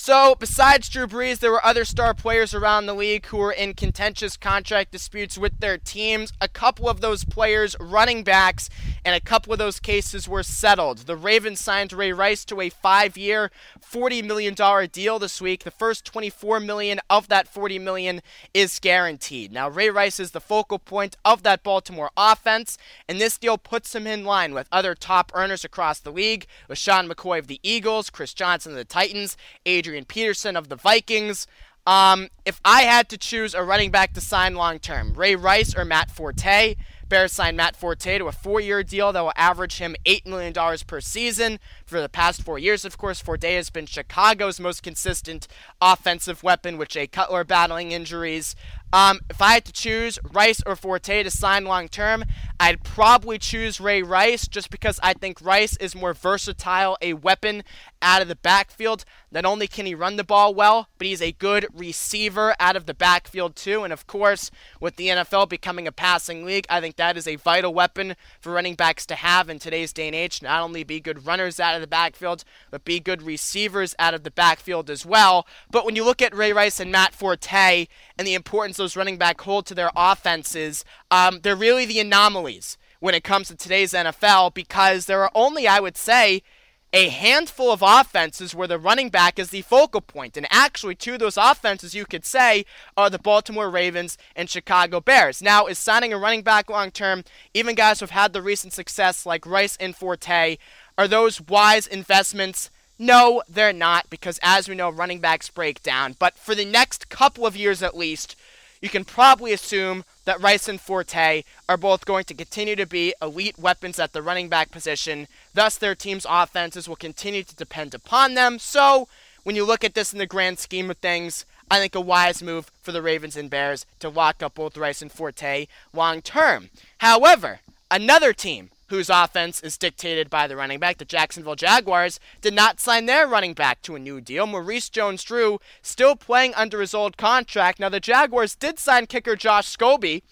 So, 0.00 0.36
besides 0.38 0.88
Drew 0.88 1.08
Brees, 1.08 1.40
there 1.40 1.50
were 1.50 1.66
other 1.66 1.84
star 1.84 2.14
players 2.14 2.54
around 2.54 2.86
the 2.86 2.94
league 2.94 3.26
who 3.26 3.38
were 3.38 3.50
in 3.50 3.74
contentious 3.74 4.36
contract 4.36 4.92
disputes 4.92 5.36
with 5.36 5.58
their 5.58 5.76
teams. 5.76 6.32
A 6.40 6.46
couple 6.46 6.88
of 6.88 7.00
those 7.00 7.24
players, 7.24 7.74
running 7.80 8.22
backs, 8.22 8.70
and 9.04 9.14
a 9.14 9.20
couple 9.20 9.52
of 9.52 9.58
those 9.58 9.80
cases 9.80 10.28
were 10.28 10.42
settled. 10.42 10.98
The 10.98 11.16
Ravens 11.16 11.60
signed 11.60 11.92
Ray 11.92 12.12
Rice 12.12 12.44
to 12.46 12.60
a 12.60 12.68
five-year, 12.68 13.50
$40 13.80 14.24
million 14.24 14.54
deal 14.90 15.18
this 15.18 15.40
week. 15.40 15.64
The 15.64 15.70
first 15.70 16.04
24 16.04 16.60
million 16.60 17.00
of 17.08 17.28
that 17.28 17.48
40 17.48 17.78
million 17.78 18.20
is 18.52 18.78
guaranteed. 18.78 19.52
Now, 19.52 19.68
Ray 19.68 19.90
Rice 19.90 20.20
is 20.20 20.32
the 20.32 20.40
focal 20.40 20.78
point 20.78 21.16
of 21.24 21.42
that 21.42 21.62
Baltimore 21.62 22.10
offense, 22.16 22.78
and 23.08 23.20
this 23.20 23.38
deal 23.38 23.58
puts 23.58 23.94
him 23.94 24.06
in 24.06 24.24
line 24.24 24.54
with 24.54 24.68
other 24.72 24.94
top 24.94 25.32
earners 25.34 25.64
across 25.64 26.00
the 26.00 26.12
league, 26.12 26.46
with 26.68 26.78
Sean 26.78 27.08
McCoy 27.08 27.38
of 27.38 27.46
the 27.46 27.60
Eagles, 27.62 28.10
Chris 28.10 28.34
Johnson 28.34 28.72
of 28.72 28.78
the 28.78 28.84
Titans, 28.84 29.36
Adrian 29.66 30.04
Peterson 30.04 30.56
of 30.56 30.68
the 30.68 30.76
Vikings. 30.76 31.46
Um, 31.86 32.28
if 32.44 32.60
I 32.66 32.82
had 32.82 33.08
to 33.08 33.16
choose 33.16 33.54
a 33.54 33.62
running 33.62 33.90
back 33.90 34.12
to 34.12 34.20
sign 34.20 34.54
long 34.54 34.78
term, 34.78 35.14
Ray 35.14 35.36
Rice 35.36 35.74
or 35.74 35.86
Matt 35.86 36.10
Forte, 36.10 36.76
Bears 37.08 37.32
signed 37.32 37.56
Matt 37.56 37.76
Forte 37.76 38.18
to 38.18 38.26
a 38.26 38.32
four 38.32 38.60
year 38.60 38.82
deal 38.82 39.12
that 39.12 39.20
will 39.20 39.32
average 39.36 39.78
him 39.78 39.96
$8 40.04 40.26
million 40.26 40.54
per 40.86 41.00
season 41.00 41.58
for 41.84 42.00
the 42.00 42.08
past 42.08 42.42
four 42.42 42.58
years. 42.58 42.84
Of 42.84 42.98
course, 42.98 43.20
Forte 43.20 43.54
has 43.54 43.70
been 43.70 43.86
Chicago's 43.86 44.60
most 44.60 44.82
consistent 44.82 45.48
offensive 45.80 46.42
weapon, 46.42 46.78
with 46.78 46.88
Jay 46.88 47.06
Cutler 47.06 47.44
battling 47.44 47.92
injuries. 47.92 48.54
Um, 48.92 49.20
if 49.28 49.42
I 49.42 49.52
had 49.52 49.64
to 49.66 49.72
choose 49.72 50.18
Rice 50.32 50.62
or 50.64 50.74
Forte 50.74 51.22
to 51.22 51.30
sign 51.30 51.64
long 51.64 51.88
term, 51.88 52.24
I'd 52.58 52.82
probably 52.82 53.38
choose 53.38 53.80
Ray 53.80 54.02
Rice 54.02 54.48
just 54.48 54.70
because 54.70 54.98
I 55.02 55.12
think 55.12 55.40
Rice 55.42 55.76
is 55.76 55.94
more 55.94 56.14
versatile, 56.14 56.96
a 57.02 57.12
weapon 57.12 57.64
out 58.00 58.22
of 58.22 58.28
the 58.28 58.36
backfield. 58.36 59.04
Not 59.30 59.44
only 59.44 59.66
can 59.66 59.86
he 59.86 59.94
run 59.94 60.16
the 60.16 60.24
ball 60.24 60.54
well, 60.54 60.88
but 60.96 61.06
he's 61.06 61.20
a 61.20 61.32
good 61.32 61.66
receiver 61.74 62.54
out 62.58 62.76
of 62.76 62.86
the 62.86 62.94
backfield 62.94 63.56
too. 63.56 63.84
And 63.84 63.92
of 63.92 64.06
course, 64.06 64.50
with 64.80 64.96
the 64.96 65.08
NFL 65.08 65.48
becoming 65.48 65.86
a 65.86 65.92
passing 65.92 66.44
league, 66.44 66.66
I 66.70 66.80
think 66.80 66.96
that 66.96 67.16
is 67.16 67.28
a 67.28 67.36
vital 67.36 67.74
weapon 67.74 68.16
for 68.40 68.52
running 68.52 68.74
backs 68.74 69.04
to 69.06 69.14
have 69.14 69.48
in 69.48 69.58
today's 69.58 69.92
day 69.92 70.06
and 70.06 70.16
age. 70.16 70.42
Not 70.42 70.62
only 70.62 70.84
be 70.84 71.00
good 71.00 71.26
runners 71.26 71.60
out 71.60 71.74
of 71.74 71.80
the 71.80 71.86
backfield, 71.86 72.44
but 72.70 72.84
be 72.84 73.00
good 73.00 73.22
receivers 73.22 73.94
out 73.98 74.14
of 74.14 74.24
the 74.24 74.30
backfield 74.30 74.88
as 74.88 75.04
well. 75.04 75.46
But 75.70 75.84
when 75.84 75.96
you 75.96 76.04
look 76.04 76.22
at 76.22 76.34
Ray 76.34 76.52
Rice 76.52 76.80
and 76.80 76.92
Matt 76.92 77.14
Forte 77.14 77.86
and 78.16 78.26
the 78.26 78.34
importance 78.34 78.78
those 78.78 78.96
running 78.96 79.18
back 79.18 79.40
hold 79.40 79.66
to 79.66 79.74
their 79.74 79.90
offenses, 79.94 80.84
um, 81.10 81.40
they're 81.42 81.56
really 81.56 81.84
the 81.84 82.00
anomalies 82.00 82.78
when 83.00 83.14
it 83.14 83.24
comes 83.24 83.48
to 83.48 83.56
today's 83.56 83.92
NFL 83.92 84.54
because 84.54 85.06
there 85.06 85.22
are 85.22 85.30
only, 85.34 85.68
I 85.68 85.80
would 85.80 85.96
say, 85.96 86.42
a 86.92 87.08
handful 87.08 87.70
of 87.70 87.82
offenses 87.82 88.54
where 88.54 88.68
the 88.68 88.78
running 88.78 89.10
back 89.10 89.38
is 89.38 89.50
the 89.50 89.62
focal 89.62 90.00
point. 90.00 90.36
And 90.36 90.46
actually, 90.50 90.94
two 90.94 91.14
of 91.14 91.18
those 91.20 91.36
offenses 91.36 91.94
you 91.94 92.06
could 92.06 92.24
say 92.24 92.64
are 92.96 93.10
the 93.10 93.18
Baltimore 93.18 93.70
Ravens 93.70 94.16
and 94.34 94.48
Chicago 94.48 95.00
Bears. 95.00 95.42
Now, 95.42 95.66
is 95.66 95.78
signing 95.78 96.12
a 96.12 96.18
running 96.18 96.42
back 96.42 96.70
long 96.70 96.90
term, 96.90 97.24
even 97.52 97.74
guys 97.74 98.00
who've 98.00 98.10
had 98.10 98.32
the 98.32 98.42
recent 98.42 98.72
success 98.72 99.26
like 99.26 99.46
Rice 99.46 99.76
and 99.78 99.94
Forte, 99.94 100.56
are 100.96 101.08
those 101.08 101.40
wise 101.40 101.86
investments? 101.86 102.70
No, 102.98 103.42
they're 103.48 103.72
not, 103.72 104.10
because 104.10 104.40
as 104.42 104.68
we 104.68 104.74
know, 104.74 104.90
running 104.90 105.20
backs 105.20 105.50
break 105.50 105.82
down. 105.82 106.16
But 106.18 106.36
for 106.36 106.54
the 106.54 106.64
next 106.64 107.08
couple 107.08 107.46
of 107.46 107.56
years 107.56 107.82
at 107.82 107.96
least, 107.96 108.34
you 108.80 108.88
can 108.88 109.04
probably 109.04 109.52
assume 109.52 110.04
that 110.24 110.40
Rice 110.40 110.68
and 110.68 110.80
Forte 110.80 111.44
are 111.68 111.76
both 111.76 112.04
going 112.04 112.24
to 112.24 112.34
continue 112.34 112.76
to 112.76 112.86
be 112.86 113.14
elite 113.20 113.58
weapons 113.58 113.98
at 113.98 114.12
the 114.12 114.22
running 114.22 114.48
back 114.48 114.70
position. 114.70 115.26
Thus, 115.54 115.76
their 115.76 115.94
team's 115.94 116.26
offenses 116.28 116.88
will 116.88 116.96
continue 116.96 117.42
to 117.42 117.56
depend 117.56 117.94
upon 117.94 118.34
them. 118.34 118.58
So, 118.58 119.08
when 119.44 119.56
you 119.56 119.64
look 119.64 119.84
at 119.84 119.94
this 119.94 120.12
in 120.12 120.18
the 120.18 120.26
grand 120.26 120.58
scheme 120.58 120.90
of 120.90 120.98
things, 120.98 121.44
I 121.70 121.78
think 121.78 121.94
a 121.94 122.00
wise 122.00 122.42
move 122.42 122.70
for 122.82 122.92
the 122.92 123.02
Ravens 123.02 123.36
and 123.36 123.50
Bears 123.50 123.86
to 124.00 124.08
lock 124.08 124.42
up 124.42 124.54
both 124.54 124.76
Rice 124.76 125.02
and 125.02 125.12
Forte 125.12 125.66
long 125.92 126.22
term. 126.22 126.70
However, 126.98 127.60
another 127.90 128.32
team 128.32 128.70
whose 128.88 129.10
offense 129.10 129.60
is 129.60 129.78
dictated 129.78 130.30
by 130.30 130.46
the 130.46 130.56
running 130.56 130.78
back. 130.78 130.98
The 130.98 131.04
Jacksonville 131.04 131.54
Jaguars 131.54 132.18
did 132.40 132.54
not 132.54 132.80
sign 132.80 133.06
their 133.06 133.26
running 133.26 133.54
back 133.54 133.82
to 133.82 133.94
a 133.94 133.98
new 133.98 134.20
deal. 134.20 134.46
Maurice 134.46 134.88
Jones 134.88 135.22
Drew 135.22 135.58
still 135.82 136.16
playing 136.16 136.54
under 136.54 136.80
his 136.80 136.94
old 136.94 137.16
contract. 137.16 137.80
Now, 137.80 137.88
the 137.88 138.00
Jaguars 138.00 138.54
did 138.54 138.78
sign 138.78 139.06
kicker 139.06 139.36
Josh 139.36 139.74
Scobee 139.74 140.22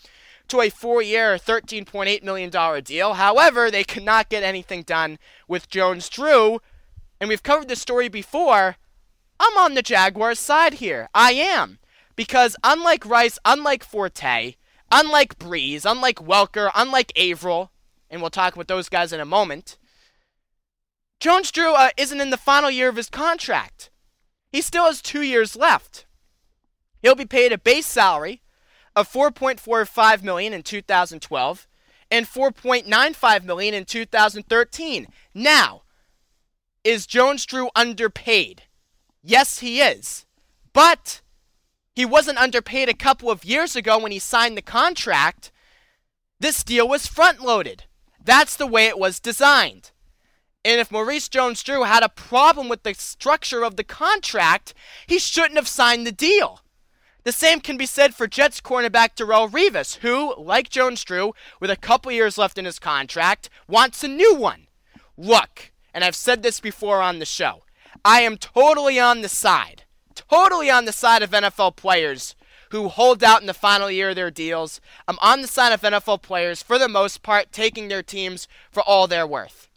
to 0.48 0.60
a 0.60 0.70
four 0.70 1.02
year, 1.02 1.36
$13.8 1.36 2.22
million 2.22 2.82
deal. 2.82 3.14
However, 3.14 3.70
they 3.70 3.84
could 3.84 4.04
not 4.04 4.28
get 4.28 4.42
anything 4.42 4.82
done 4.82 5.18
with 5.48 5.68
Jones 5.68 6.08
Drew. 6.08 6.60
And 7.20 7.28
we've 7.28 7.42
covered 7.42 7.68
this 7.68 7.80
story 7.80 8.08
before. 8.08 8.76
I'm 9.38 9.56
on 9.58 9.75
the 9.75 9.82
Jaguars' 9.82 10.38
side 10.38 10.75
here. 10.75 11.08
I 11.14 11.32
am. 11.32 11.78
Because 12.14 12.56
unlike 12.64 13.04
Rice, 13.04 13.38
unlike 13.44 13.84
Forte, 13.84 14.54
unlike 14.90 15.38
Brees, 15.38 15.84
unlike 15.84 16.16
Welker, 16.16 16.70
unlike 16.75 17.12
Avril, 17.16 17.70
and 18.10 18.20
we'll 18.20 18.30
talk 18.30 18.54
about 18.54 18.68
those 18.68 18.88
guys 18.88 19.12
in 19.12 19.20
a 19.20 19.25
moment. 19.25 19.76
Jones 21.18 21.50
Drew 21.50 21.75
uh, 21.75 21.90
isn't 21.96 22.20
in 22.20 22.30
the 22.30 22.36
final 22.36 22.70
year 22.70 22.88
of 22.88 22.96
his 22.96 23.08
contract. 23.08 23.90
He 24.52 24.60
still 24.60 24.84
has 24.84 25.02
two 25.02 25.22
years 25.22 25.56
left. 25.56 26.06
He'll 27.02 27.14
be 27.14 27.26
paid 27.26 27.52
a 27.52 27.58
base 27.58 27.86
salary 27.86 28.42
of 28.94 29.10
4.45 29.10 30.22
million 30.22 30.52
in 30.52 30.62
2012 30.62 31.66
and 32.10 32.26
4.95 32.26 33.44
million 33.44 33.75
in 33.75 33.84
2013. 33.84 35.06
Now, 35.34 35.82
is 36.84 37.06
Jones 37.06 37.44
Drew 37.44 37.68
underpaid? 37.75 38.62
Yes, 39.22 39.58
he 39.58 39.80
is. 39.80 40.25
But 40.72 41.20
he 41.94 42.04
wasn't 42.04 42.38
underpaid 42.38 42.88
a 42.88 42.94
couple 42.94 43.30
of 43.30 43.44
years 43.44 43.75
ago 43.75 43.98
when 43.98 44.12
he 44.12 44.18
signed 44.18 44.56
the 44.56 44.62
contract. 44.62 45.50
This 46.38 46.62
deal 46.62 46.86
was 46.86 47.06
front 47.06 47.40
loaded. 47.40 47.84
That's 48.26 48.56
the 48.56 48.66
way 48.66 48.87
it 48.87 48.99
was 48.99 49.21
designed. 49.21 49.92
And 50.64 50.80
if 50.80 50.90
Maurice 50.90 51.28
Jones 51.28 51.62
Drew 51.62 51.85
had 51.85 52.02
a 52.02 52.09
problem 52.09 52.68
with 52.68 52.83
the 52.83 52.92
structure 52.92 53.62
of 53.62 53.76
the 53.76 53.85
contract, 53.85 54.75
he 55.06 55.21
shouldn't 55.21 55.54
have 55.54 55.68
signed 55.68 56.04
the 56.04 56.12
deal. 56.12 56.61
The 57.23 57.30
same 57.30 57.61
can 57.61 57.76
be 57.76 57.87
said 57.87 58.16
for 58.16 58.26
Jets 58.26 58.61
cornerback 58.61 59.14
Darrelle 59.14 59.49
Revis, 59.50 59.99
who, 59.99 60.35
like 60.37 60.68
Jones 60.68 61.04
Drew, 61.04 61.35
with 61.61 61.71
a 61.71 61.76
couple 61.76 62.11
years 62.11 62.37
left 62.37 62.59
in 62.59 62.64
his 62.64 62.80
contract, 62.80 63.49
wants 63.68 64.02
a 64.02 64.09
new 64.09 64.35
one. 64.35 64.66
Look, 65.16 65.73
and 65.95 66.02
I've 66.02 66.16
said 66.16 66.42
this 66.42 66.59
before 66.59 67.00
on 67.00 67.21
the 67.21 67.25
show, 67.25 67.62
I 68.04 68.23
am 68.23 68.38
totally 68.38 68.99
on 68.99 69.23
the 69.23 69.28
side, 69.28 69.85
totally 70.16 70.68
on 70.68 70.85
the 70.85 70.92
side 70.92 71.23
of 71.23 71.30
NFL 71.30 71.76
players 71.76 72.36
who 72.70 72.88
hold 72.88 73.23
out 73.23 73.40
in 73.40 73.46
the 73.46 73.54
final 73.54 73.90
year 73.90 74.11
of 74.11 74.16
their 74.16 74.30
deals. 74.30 74.80
I'm 75.06 75.18
on 75.20 75.42
the 75.42 75.49
side 75.49 75.73
of 75.73 75.82
NFL 75.82 76.23
players, 76.23 76.62
for 76.62 76.78
the 76.78 76.88
most 76.88 77.23
part, 77.23 77.52
taking 77.52 77.88
their 77.88 78.02
teams 78.02 78.49
for 78.70 78.82
all 78.82 79.06
they're 79.06 79.26
worth. 79.26 79.68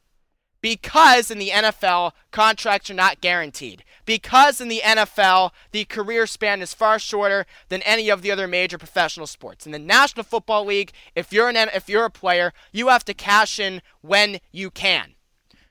Because 0.61 1.31
in 1.31 1.39
the 1.39 1.49
NFL, 1.49 2.11
contracts 2.31 2.89
are 2.89 2.95
not 2.95 3.21
guaranteed. 3.21 3.83
Because 4.05 4.59
in 4.59 4.67
the 4.67 4.81
NFL, 4.83 5.51
the 5.71 5.85
career 5.85 6.25
span 6.25 6.61
is 6.61 6.73
far 6.73 6.99
shorter 6.99 7.45
than 7.69 7.81
any 7.83 8.09
of 8.09 8.21
the 8.21 8.31
other 8.31 8.47
major 8.47 8.77
professional 8.77 9.27
sports. 9.27 9.65
In 9.65 9.71
the 9.71 9.79
National 9.79 10.23
Football 10.23 10.65
League, 10.65 10.91
if 11.15 11.31
you're 11.31 11.47
an 11.47 11.55
if 11.55 11.87
you're 11.87 12.05
a 12.05 12.09
player, 12.09 12.51
you 12.71 12.87
have 12.87 13.05
to 13.05 13.13
cash 13.13 13.59
in 13.59 13.81
when 14.01 14.39
you 14.51 14.71
can. 14.71 15.13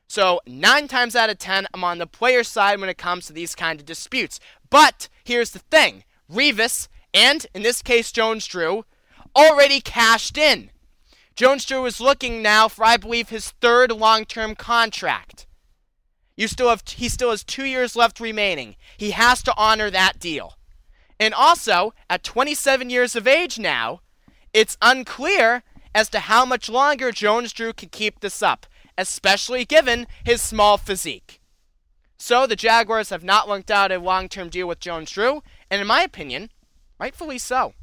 So, 0.06 0.40
9 0.46 0.88
times 0.88 1.14
out 1.14 1.28
of 1.28 1.38
10, 1.38 1.66
I'm 1.74 1.84
on 1.84 1.98
the 1.98 2.06
player 2.06 2.42
side 2.42 2.80
when 2.80 2.88
it 2.88 2.96
comes 2.96 3.26
to 3.26 3.34
these 3.34 3.54
kind 3.54 3.78
of 3.78 3.84
disputes. 3.84 4.40
But 4.70 5.08
here's 5.22 5.50
the 5.50 5.58
thing. 5.58 6.04
Revis 6.32 6.88
and, 7.18 7.46
in 7.52 7.62
this 7.62 7.82
case, 7.82 8.12
Jones 8.12 8.46
Drew, 8.46 8.84
already 9.34 9.80
cashed 9.80 10.38
in. 10.38 10.70
Jones 11.34 11.64
Drew 11.64 11.84
is 11.84 12.00
looking 12.00 12.42
now 12.42 12.68
for, 12.68 12.84
I 12.84 12.96
believe, 12.96 13.30
his 13.30 13.50
third 13.60 13.90
long 13.90 14.24
term 14.24 14.54
contract. 14.54 15.46
You 16.36 16.46
still 16.46 16.68
have, 16.68 16.84
he 16.86 17.08
still 17.08 17.30
has 17.30 17.42
two 17.42 17.64
years 17.64 17.96
left 17.96 18.20
remaining. 18.20 18.76
He 18.96 19.10
has 19.10 19.42
to 19.42 19.54
honor 19.56 19.90
that 19.90 20.20
deal. 20.20 20.54
And 21.18 21.34
also, 21.34 21.92
at 22.08 22.22
27 22.22 22.88
years 22.88 23.16
of 23.16 23.26
age 23.26 23.58
now, 23.58 24.00
it's 24.54 24.78
unclear 24.80 25.64
as 25.92 26.08
to 26.10 26.20
how 26.20 26.44
much 26.44 26.68
longer 26.68 27.10
Jones 27.10 27.52
Drew 27.52 27.72
can 27.72 27.88
keep 27.88 28.20
this 28.20 28.42
up, 28.42 28.66
especially 28.96 29.64
given 29.64 30.06
his 30.22 30.40
small 30.40 30.78
physique. 30.78 31.40
So 32.16 32.46
the 32.46 32.54
Jaguars 32.54 33.10
have 33.10 33.24
not 33.24 33.48
worked 33.48 33.72
out 33.72 33.90
a 33.90 33.98
long 33.98 34.28
term 34.28 34.48
deal 34.50 34.68
with 34.68 34.78
Jones 34.78 35.10
Drew, 35.10 35.42
and 35.68 35.80
in 35.80 35.86
my 35.88 36.02
opinion, 36.02 36.50
Rightfully 36.98 37.38
so. 37.38 37.74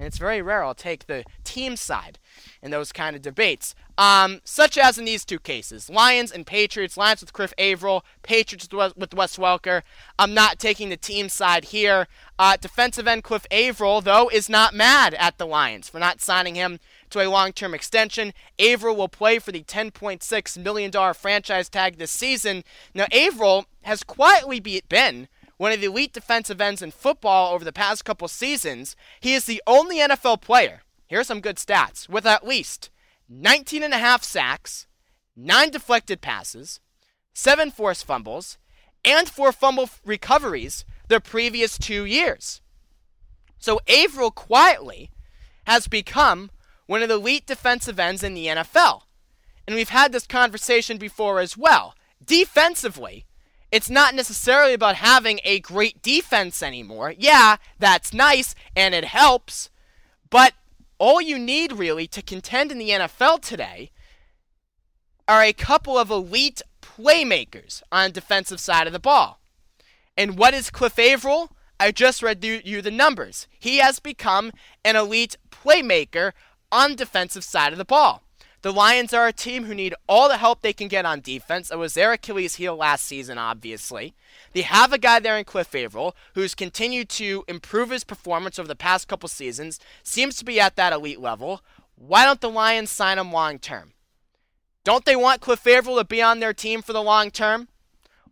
And 0.00 0.06
it's 0.06 0.16
very 0.16 0.40
rare 0.40 0.64
I'll 0.64 0.74
take 0.74 1.06
the 1.06 1.24
team 1.44 1.76
side 1.76 2.18
in 2.62 2.70
those 2.70 2.90
kind 2.90 3.14
of 3.14 3.20
debates. 3.20 3.74
Um, 3.98 4.40
such 4.44 4.78
as 4.78 4.96
in 4.96 5.04
these 5.04 5.26
two 5.26 5.38
cases 5.38 5.90
Lions 5.90 6.32
and 6.32 6.46
Patriots. 6.46 6.96
Lions 6.96 7.20
with 7.20 7.34
Cliff 7.34 7.52
Avril, 7.58 8.02
Patriots 8.22 8.66
with 8.96 9.12
Wes 9.12 9.36
Welker. 9.36 9.82
I'm 10.18 10.32
not 10.32 10.58
taking 10.58 10.88
the 10.88 10.96
team 10.96 11.28
side 11.28 11.66
here. 11.66 12.08
Uh, 12.38 12.56
defensive 12.58 13.06
end 13.06 13.24
Cliff 13.24 13.44
Avril, 13.50 14.00
though, 14.00 14.30
is 14.30 14.48
not 14.48 14.72
mad 14.72 15.12
at 15.14 15.36
the 15.36 15.46
Lions 15.46 15.90
for 15.90 15.98
not 15.98 16.22
signing 16.22 16.54
him 16.54 16.80
to 17.10 17.20
a 17.20 17.28
long 17.28 17.52
term 17.52 17.74
extension. 17.74 18.32
Avril 18.58 18.96
will 18.96 19.08
play 19.08 19.38
for 19.38 19.52
the 19.52 19.64
$10.6 19.64 20.64
million 20.64 21.12
franchise 21.12 21.68
tag 21.68 21.98
this 21.98 22.10
season. 22.10 22.64
Now, 22.94 23.04
Avril 23.12 23.66
has 23.82 24.02
quietly 24.02 24.60
been 24.60 25.28
one 25.60 25.72
of 25.72 25.80
the 25.82 25.88
elite 25.88 26.14
defensive 26.14 26.58
ends 26.58 26.80
in 26.80 26.90
football 26.90 27.52
over 27.52 27.66
the 27.66 27.70
past 27.70 28.02
couple 28.02 28.26
seasons, 28.28 28.96
he 29.20 29.34
is 29.34 29.44
the 29.44 29.62
only 29.66 29.98
NFL 29.98 30.40
player, 30.40 30.84
here 31.06 31.20
are 31.20 31.24
some 31.24 31.42
good 31.42 31.56
stats, 31.56 32.08
with 32.08 32.24
at 32.24 32.46
least 32.46 32.88
19 33.28 33.82
and 33.82 33.92
a 33.92 33.98
half 33.98 34.24
sacks, 34.24 34.86
9 35.36 35.68
deflected 35.68 36.22
passes, 36.22 36.80
7 37.34 37.70
forced 37.70 38.06
fumbles, 38.06 38.56
and 39.04 39.28
4 39.28 39.52
fumble 39.52 39.90
recoveries 40.02 40.86
the 41.08 41.20
previous 41.20 41.76
2 41.76 42.06
years. 42.06 42.62
So 43.58 43.80
Avril 43.86 44.30
quietly 44.30 45.10
has 45.64 45.88
become 45.88 46.50
one 46.86 47.02
of 47.02 47.10
the 47.10 47.16
elite 47.16 47.46
defensive 47.46 48.00
ends 48.00 48.22
in 48.22 48.32
the 48.32 48.46
NFL. 48.46 49.02
And 49.66 49.76
we've 49.76 49.90
had 49.90 50.12
this 50.12 50.26
conversation 50.26 50.96
before 50.96 51.38
as 51.38 51.58
well. 51.58 51.94
Defensively, 52.24 53.26
it's 53.72 53.90
not 53.90 54.14
necessarily 54.14 54.74
about 54.74 54.96
having 54.96 55.40
a 55.44 55.60
great 55.60 56.02
defense 56.02 56.62
anymore. 56.62 57.14
Yeah, 57.16 57.56
that's 57.78 58.12
nice 58.12 58.54
and 58.74 58.94
it 58.94 59.04
helps, 59.04 59.70
but 60.28 60.54
all 60.98 61.20
you 61.20 61.38
need 61.38 61.72
really 61.72 62.06
to 62.08 62.22
contend 62.22 62.70
in 62.70 62.78
the 62.78 62.90
NFL 62.90 63.40
today 63.40 63.90
are 65.26 65.42
a 65.42 65.52
couple 65.52 65.96
of 65.96 66.10
elite 66.10 66.60
playmakers 66.82 67.82
on 67.92 68.10
defensive 68.12 68.60
side 68.60 68.86
of 68.86 68.92
the 68.92 68.98
ball. 68.98 69.40
And 70.16 70.36
what 70.36 70.54
is 70.54 70.70
Cliff 70.70 70.98
Avril? 70.98 71.52
I 71.78 71.92
just 71.92 72.22
read 72.22 72.44
you 72.44 72.82
the 72.82 72.90
numbers. 72.90 73.48
He 73.58 73.78
has 73.78 74.00
become 74.00 74.52
an 74.84 74.96
elite 74.96 75.36
playmaker 75.50 76.32
on 76.70 76.96
defensive 76.96 77.44
side 77.44 77.72
of 77.72 77.78
the 77.78 77.84
ball. 77.84 78.22
The 78.62 78.72
Lions 78.72 79.14
are 79.14 79.26
a 79.26 79.32
team 79.32 79.64
who 79.64 79.74
need 79.74 79.94
all 80.06 80.28
the 80.28 80.36
help 80.36 80.60
they 80.60 80.74
can 80.74 80.88
get 80.88 81.06
on 81.06 81.22
defense. 81.22 81.70
It 81.70 81.78
was 81.78 81.94
their 81.94 82.12
Achilles 82.12 82.56
heel 82.56 82.76
last 82.76 83.06
season, 83.06 83.38
obviously. 83.38 84.12
They 84.52 84.60
have 84.62 84.92
a 84.92 84.98
guy 84.98 85.18
there 85.18 85.38
in 85.38 85.44
Cliff 85.44 85.74
Avril 85.74 86.14
who's 86.34 86.54
continued 86.54 87.08
to 87.10 87.44
improve 87.48 87.88
his 87.88 88.04
performance 88.04 88.58
over 88.58 88.68
the 88.68 88.76
past 88.76 89.08
couple 89.08 89.30
seasons, 89.30 89.80
seems 90.02 90.36
to 90.36 90.44
be 90.44 90.60
at 90.60 90.76
that 90.76 90.92
elite 90.92 91.20
level. 91.20 91.62
Why 91.96 92.26
don't 92.26 92.42
the 92.42 92.50
Lions 92.50 92.90
sign 92.90 93.18
him 93.18 93.32
long 93.32 93.58
term? 93.58 93.94
Don't 94.84 95.06
they 95.06 95.16
want 95.16 95.40
Cliff 95.40 95.66
Avril 95.66 95.96
to 95.96 96.04
be 96.04 96.20
on 96.20 96.40
their 96.40 96.54
team 96.54 96.82
for 96.82 96.92
the 96.92 97.02
long 97.02 97.30
term? 97.30 97.68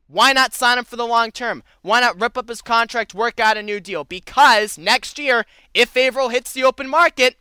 Why 0.09 0.33
not 0.33 0.55
sign 0.55 0.79
him 0.79 0.85
for 0.85 0.97
the 0.97 1.07
long 1.07 1.31
term? 1.31 1.63
Why 1.83 2.01
not 2.01 2.21
rip 2.21 2.37
up 2.37 2.49
his 2.49 2.63
contract, 2.63 3.15
work 3.15 3.41
out 3.41 3.59
a 3.59 3.63
new 3.63 3.81
deal? 3.81 4.05
Because 4.05 4.77
next 4.77 5.19
year, 5.19 5.47
if 5.73 5.97
Avril 5.97 6.31
hits 6.31 6.53
the 6.53 6.65
open 6.65 6.89
market, 6.89 7.37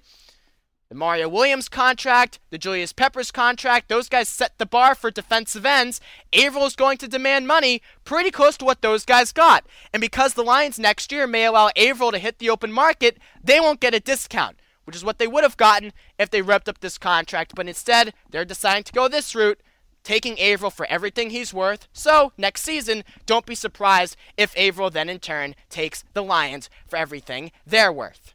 the 0.90 0.96
Mario 0.96 1.28
Williams 1.28 1.68
contract, 1.68 2.40
the 2.50 2.58
Julius 2.58 2.94
Peppers 2.94 3.30
contract, 3.30 3.90
those 3.90 4.08
guys 4.08 4.30
set 4.30 4.58
the 4.58 4.66
bar 4.66 4.96
for 4.96 5.12
defensive 5.12 5.66
ends. 5.66 6.00
Avril 6.32 6.66
is 6.66 6.78
going 6.78 6.98
to 7.00 7.10
demand 7.10 7.46
money 7.46 7.82
pretty 8.06 8.32
close 8.32 8.56
to 8.58 8.66
what 8.66 8.82
those 8.82 9.04
guys 9.04 9.34
got. 9.34 9.66
And 9.92 10.00
because 10.00 10.34
the 10.34 10.44
Lions 10.44 10.80
next 10.80 11.12
year 11.12 11.28
may 11.28 11.46
allow 11.46 11.72
Avril 11.76 12.12
to 12.12 12.20
hit 12.20 12.40
the 12.40 12.50
open 12.50 12.72
market, 12.72 13.18
they 13.44 13.60
won't 13.60 13.82
get 13.82 13.94
a 13.94 14.00
discount, 14.00 14.60
which 14.86 14.96
is 14.96 15.04
what 15.04 15.20
they 15.20 15.28
would 15.28 15.44
have 15.44 15.58
gotten 15.58 15.92
if 16.18 16.30
they 16.30 16.42
ripped 16.42 16.70
up 16.70 16.80
this 16.80 16.98
contract. 16.98 17.54
But 17.54 17.68
instead, 17.68 18.14
they're 18.30 18.46
deciding 18.46 18.86
to 18.86 18.94
go 18.94 19.10
this 19.10 19.36
route, 19.36 19.60
taking 20.04 20.40
Avril 20.40 20.72
for 20.72 20.86
everything 20.86 21.32
he's 21.32 21.54
worth. 21.54 21.90
So, 21.92 22.32
next 22.38 22.62
season, 22.62 23.04
don't 23.26 23.46
be 23.46 23.56
surprised 23.56 24.16
if 24.38 24.58
Avril 24.58 24.90
then 24.90 25.10
in 25.10 25.20
turn 25.20 25.54
takes 25.70 26.06
the 26.14 26.24
Lions 26.24 26.70
for 26.88 26.96
everything 26.96 27.52
they're 27.66 27.92
worth. 27.92 28.34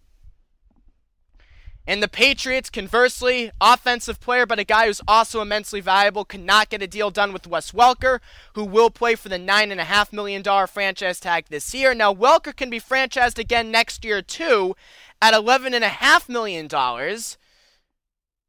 And 1.86 2.00
the 2.02 2.08
Patriots, 2.08 2.70
conversely, 2.70 3.50
offensive 3.60 4.20
player, 4.20 4.46
but 4.46 4.60
a 4.60 4.64
guy 4.64 4.86
who's 4.86 5.00
also 5.08 5.42
immensely 5.42 5.80
valuable, 5.80 6.24
cannot 6.24 6.68
get 6.68 6.82
a 6.82 6.86
deal 6.86 7.10
done 7.10 7.32
with 7.32 7.46
Wes 7.46 7.72
Welker, 7.72 8.20
who 8.54 8.64
will 8.64 8.90
play 8.90 9.16
for 9.16 9.28
the 9.28 9.38
$9.5 9.38 10.12
million 10.12 10.44
franchise 10.68 11.18
tag 11.18 11.46
this 11.48 11.74
year. 11.74 11.92
Now, 11.92 12.14
Welker 12.14 12.54
can 12.54 12.70
be 12.70 12.78
franchised 12.80 13.38
again 13.38 13.72
next 13.72 14.04
year, 14.04 14.22
too, 14.22 14.76
at 15.20 15.34
$11.5 15.34 16.28
million 16.28 16.68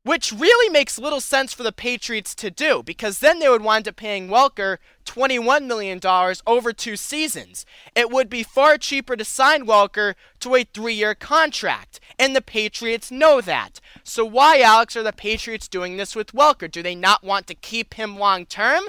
which 0.04 0.34
really 0.34 0.70
makes 0.70 1.00
little 1.00 1.22
sense 1.22 1.54
for 1.54 1.64
the 1.64 1.72
Patriots 1.72 2.36
to 2.36 2.52
do 2.52 2.84
because 2.84 3.20
then 3.20 3.40
they 3.40 3.48
would 3.48 3.62
wind 3.62 3.88
up 3.88 3.96
paying 3.96 4.28
Welker 4.28 4.78
$21 5.06 5.66
million 5.66 6.00
over 6.46 6.74
two 6.74 6.98
seasons. 6.98 7.66
It 7.96 8.12
would 8.12 8.30
be 8.30 8.44
far 8.44 8.78
cheaper 8.78 9.16
to 9.16 9.24
sign 9.24 9.66
Welker 9.66 10.16
to 10.42 10.56
a 10.56 10.66
three 10.66 10.94
year 10.94 11.16
contract, 11.16 12.02
and 12.20 12.36
the 12.36 12.42
Patriots 12.42 13.12
know 13.12 13.40
that. 13.42 13.80
So, 14.04 14.26
why, 14.26 14.60
Alex, 14.60 14.96
are 14.98 15.04
the 15.04 15.14
Patriots 15.14 15.68
doing 15.68 15.96
this 15.96 16.16
with 16.16 16.34
Welker? 16.34 16.70
Do 16.70 16.84
they 16.84 16.96
not 16.96 17.24
want 17.24 17.48
to 17.48 17.56
keep 17.56 17.94
him 17.94 18.18
long 18.18 18.46
term? 18.46 18.84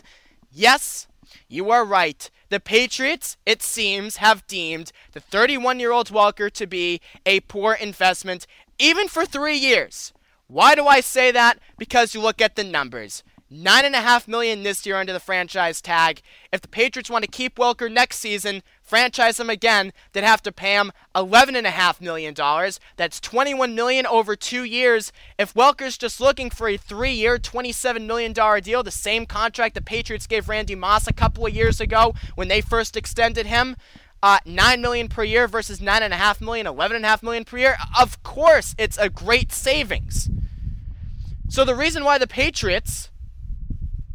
Yes, 0.52 1.06
you 1.48 1.70
are 1.70 1.84
right. 1.84 2.28
The 2.48 2.60
Patriots, 2.60 3.36
it 3.46 3.62
seems, 3.62 4.16
have 4.16 4.46
deemed 4.46 4.92
the 5.12 5.20
31 5.20 5.80
year 5.80 5.92
old 5.92 6.08
Welker 6.08 6.50
to 6.52 6.66
be 6.66 7.00
a 7.24 7.40
poor 7.40 7.74
investment, 7.74 8.46
even 8.78 9.08
for 9.08 9.24
three 9.24 9.56
years. 9.56 10.12
Why 10.46 10.74
do 10.74 10.86
I 10.86 11.00
say 11.00 11.30
that? 11.32 11.58
Because 11.78 12.14
you 12.14 12.20
look 12.20 12.40
at 12.40 12.54
the 12.54 12.64
numbers. 12.64 13.22
Nine 13.50 13.84
and 13.84 13.94
a 13.94 14.00
half 14.00 14.26
million 14.26 14.62
this 14.62 14.84
year 14.84 14.96
under 14.96 15.12
the 15.12 15.20
franchise 15.20 15.80
tag. 15.80 16.22
If 16.52 16.60
the 16.60 16.68
Patriots 16.68 17.10
want 17.10 17.24
to 17.24 17.30
keep 17.30 17.56
Welker 17.56 17.92
next 17.92 18.18
season, 18.18 18.62
franchise 18.82 19.38
him 19.38 19.48
again, 19.48 19.92
they'd 20.12 20.24
have 20.24 20.42
to 20.42 20.50
pay 20.50 20.74
him 20.74 20.90
eleven 21.14 21.54
and 21.54 21.66
a 21.66 21.70
half 21.70 22.00
million 22.00 22.34
dollars. 22.34 22.80
That's 22.96 23.20
twenty-one 23.20 23.74
million 23.74 24.06
over 24.06 24.34
two 24.34 24.64
years. 24.64 25.12
If 25.38 25.54
Welker's 25.54 25.98
just 25.98 26.20
looking 26.20 26.50
for 26.50 26.68
a 26.68 26.76
three-year, 26.76 27.38
twenty-seven 27.38 28.06
million 28.06 28.32
dollar 28.32 28.60
deal, 28.60 28.82
the 28.82 28.90
same 28.90 29.24
contract 29.24 29.74
the 29.76 29.82
Patriots 29.82 30.26
gave 30.26 30.48
Randy 30.48 30.74
Moss 30.74 31.06
a 31.06 31.12
couple 31.12 31.46
of 31.46 31.54
years 31.54 31.80
ago 31.80 32.14
when 32.34 32.48
they 32.48 32.60
first 32.60 32.96
extended 32.96 33.46
him, 33.46 33.76
uh, 34.24 34.38
nine 34.46 34.80
million 34.80 35.06
per 35.06 35.22
year 35.22 35.46
versus 35.46 35.82
nine 35.82 36.02
and 36.02 36.14
a 36.14 36.16
half 36.16 36.40
million, 36.40 36.66
eleven 36.66 36.96
and 36.96 37.04
a 37.04 37.08
half 37.08 37.22
million 37.22 37.44
per 37.44 37.58
year. 37.58 37.76
Of 38.00 38.22
course, 38.22 38.74
it's 38.78 38.96
a 38.96 39.10
great 39.10 39.52
savings. 39.52 40.30
So 41.50 41.62
the 41.62 41.74
reason 41.74 42.04
why 42.04 42.16
the 42.16 42.26
Patriots 42.26 43.10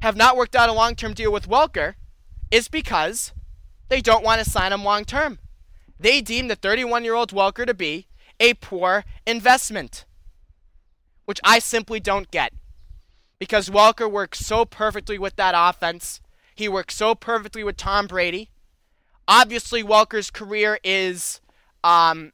have 0.02 0.18
not 0.18 0.36
worked 0.36 0.56
out 0.56 0.68
a 0.68 0.74
long-term 0.74 1.14
deal 1.14 1.32
with 1.32 1.48
Welker 1.48 1.94
is 2.50 2.68
because 2.68 3.34
they 3.90 4.02
don't 4.02 4.24
want 4.24 4.44
to 4.44 4.50
sign 4.50 4.74
him 4.74 4.84
long 4.84 5.06
term. 5.06 5.38
They 6.00 6.22
deem 6.22 6.48
the 6.48 6.56
31-year-old 6.56 7.32
Welker 7.32 7.68
to 7.68 7.76
be 7.76 8.08
a 8.40 8.56
poor 8.56 9.06
investment, 9.28 10.06
which 11.26 11.40
I 11.44 11.60
simply 11.60 12.00
don't 12.00 12.32
get. 12.32 12.52
Because 13.38 13.70
Welker 13.70 14.10
works 14.10 14.40
so 14.40 14.66
perfectly 14.66 15.20
with 15.20 15.36
that 15.36 15.54
offense. 15.56 16.20
He 16.56 16.68
works 16.68 16.96
so 16.96 17.14
perfectly 17.14 17.64
with 17.64 17.78
Tom 17.78 18.08
Brady. 18.08 18.50
Obviously, 19.30 19.84
Welker's 19.84 20.32
career 20.32 20.80
is, 20.84 21.40
um, 21.84 22.34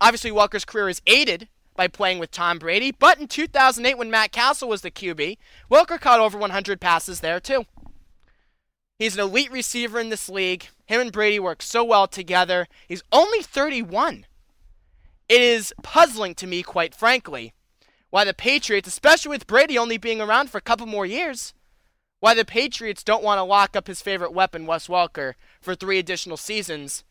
obviously 0.00 0.32
Welker's 0.32 0.64
career 0.64 0.88
is 0.88 1.00
aided 1.06 1.46
by 1.76 1.86
playing 1.86 2.18
with 2.18 2.32
Tom 2.32 2.58
Brady. 2.58 2.90
But 2.90 3.20
in 3.20 3.28
2008, 3.28 3.96
when 3.96 4.10
Matt 4.10 4.32
Cassel 4.32 4.68
was 4.68 4.80
the 4.80 4.90
QB, 4.90 5.38
Welker 5.70 6.00
caught 6.00 6.18
over 6.18 6.36
100 6.36 6.80
passes 6.80 7.20
there 7.20 7.38
too. 7.38 7.64
He's 8.98 9.14
an 9.14 9.20
elite 9.20 9.52
receiver 9.52 10.00
in 10.00 10.08
this 10.08 10.28
league. 10.28 10.66
Him 10.86 11.00
and 11.00 11.12
Brady 11.12 11.38
work 11.38 11.62
so 11.62 11.84
well 11.84 12.08
together. 12.08 12.66
He's 12.88 13.04
only 13.12 13.42
31. 13.42 14.26
It 15.28 15.40
is 15.40 15.72
puzzling 15.84 16.34
to 16.36 16.46
me, 16.48 16.64
quite 16.64 16.92
frankly, 16.92 17.52
why 18.10 18.24
the 18.24 18.34
Patriots, 18.34 18.88
especially 18.88 19.28
with 19.28 19.46
Brady 19.46 19.78
only 19.78 19.96
being 19.96 20.20
around 20.20 20.50
for 20.50 20.58
a 20.58 20.62
couple 20.62 20.86
more 20.86 21.06
years, 21.06 21.54
why 22.26 22.34
the 22.34 22.44
Patriots 22.44 23.04
don't 23.04 23.22
want 23.22 23.38
to 23.38 23.44
lock 23.44 23.76
up 23.76 23.86
his 23.86 24.02
favorite 24.02 24.32
weapon, 24.32 24.66
Wes 24.66 24.88
Welker, 24.88 25.34
for 25.60 25.76
three 25.76 26.00
additional 26.00 26.36
seasons 26.36 27.04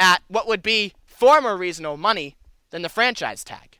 at 0.00 0.22
what 0.28 0.48
would 0.48 0.62
be 0.62 0.94
far 1.04 1.42
more 1.42 1.58
reasonable 1.58 1.98
money 1.98 2.36
than 2.70 2.80
the 2.80 2.88
franchise 2.88 3.44
tag. 3.44 3.76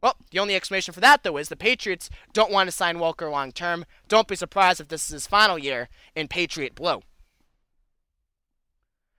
Well, 0.00 0.14
the 0.30 0.38
only 0.38 0.54
explanation 0.54 0.94
for 0.94 1.00
that, 1.00 1.24
though, 1.24 1.38
is 1.38 1.48
the 1.48 1.56
Patriots 1.56 2.08
don't 2.32 2.52
want 2.52 2.68
to 2.68 2.70
sign 2.70 2.98
Welker 2.98 3.28
long 3.32 3.50
term. 3.50 3.84
Don't 4.06 4.28
be 4.28 4.36
surprised 4.36 4.80
if 4.80 4.86
this 4.86 5.06
is 5.06 5.10
his 5.10 5.26
final 5.26 5.58
year 5.58 5.88
in 6.14 6.28
Patriot 6.28 6.76
Blue. 6.76 7.02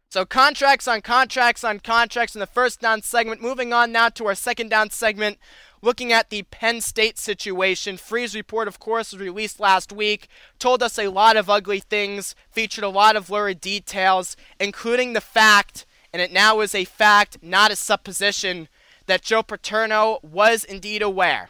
So, 0.10 0.24
contracts 0.24 0.88
on 0.88 1.02
contracts 1.02 1.66
on 1.66 1.82
contracts 1.82 2.34
in 2.34 2.40
the 2.40 2.48
first 2.48 2.80
down 2.80 3.02
segment. 3.02 3.42
Moving 3.42 3.74
on 3.74 3.92
now 3.92 4.08
to 4.08 4.28
our 4.28 4.36
second 4.36 4.70
down 4.70 4.90
segment, 4.90 5.38
looking 5.84 6.14
at 6.14 6.30
the 6.30 6.44
Penn 6.44 6.80
State 6.82 7.20
situation. 7.20 7.98
Freeh 7.98 8.34
report, 8.34 8.68
of 8.68 8.80
course, 8.80 9.12
was 9.12 9.22
released 9.22 9.60
last 9.60 9.92
week, 9.92 10.30
told 10.58 10.82
us 10.82 10.98
a 10.98 11.10
lot 11.10 11.36
of 11.36 11.50
ugly 11.50 11.82
things, 11.82 12.36
featured 12.50 12.86
a 12.86 12.90
lot 12.90 13.16
of 13.16 13.30
lurid 13.30 13.60
details, 13.60 14.38
including 14.60 15.12
the 15.12 15.22
fact, 15.22 15.86
and 16.14 16.22
it 16.22 16.32
now 16.32 16.62
is 16.62 16.74
a 16.74 16.86
fact, 16.86 17.38
not 17.44 17.70
a 17.70 17.76
supposition, 17.76 18.70
that 19.08 19.22
Joe 19.22 19.44
Paterno 19.44 20.20
was 20.24 20.64
indeed 20.64 21.02
aware 21.02 21.50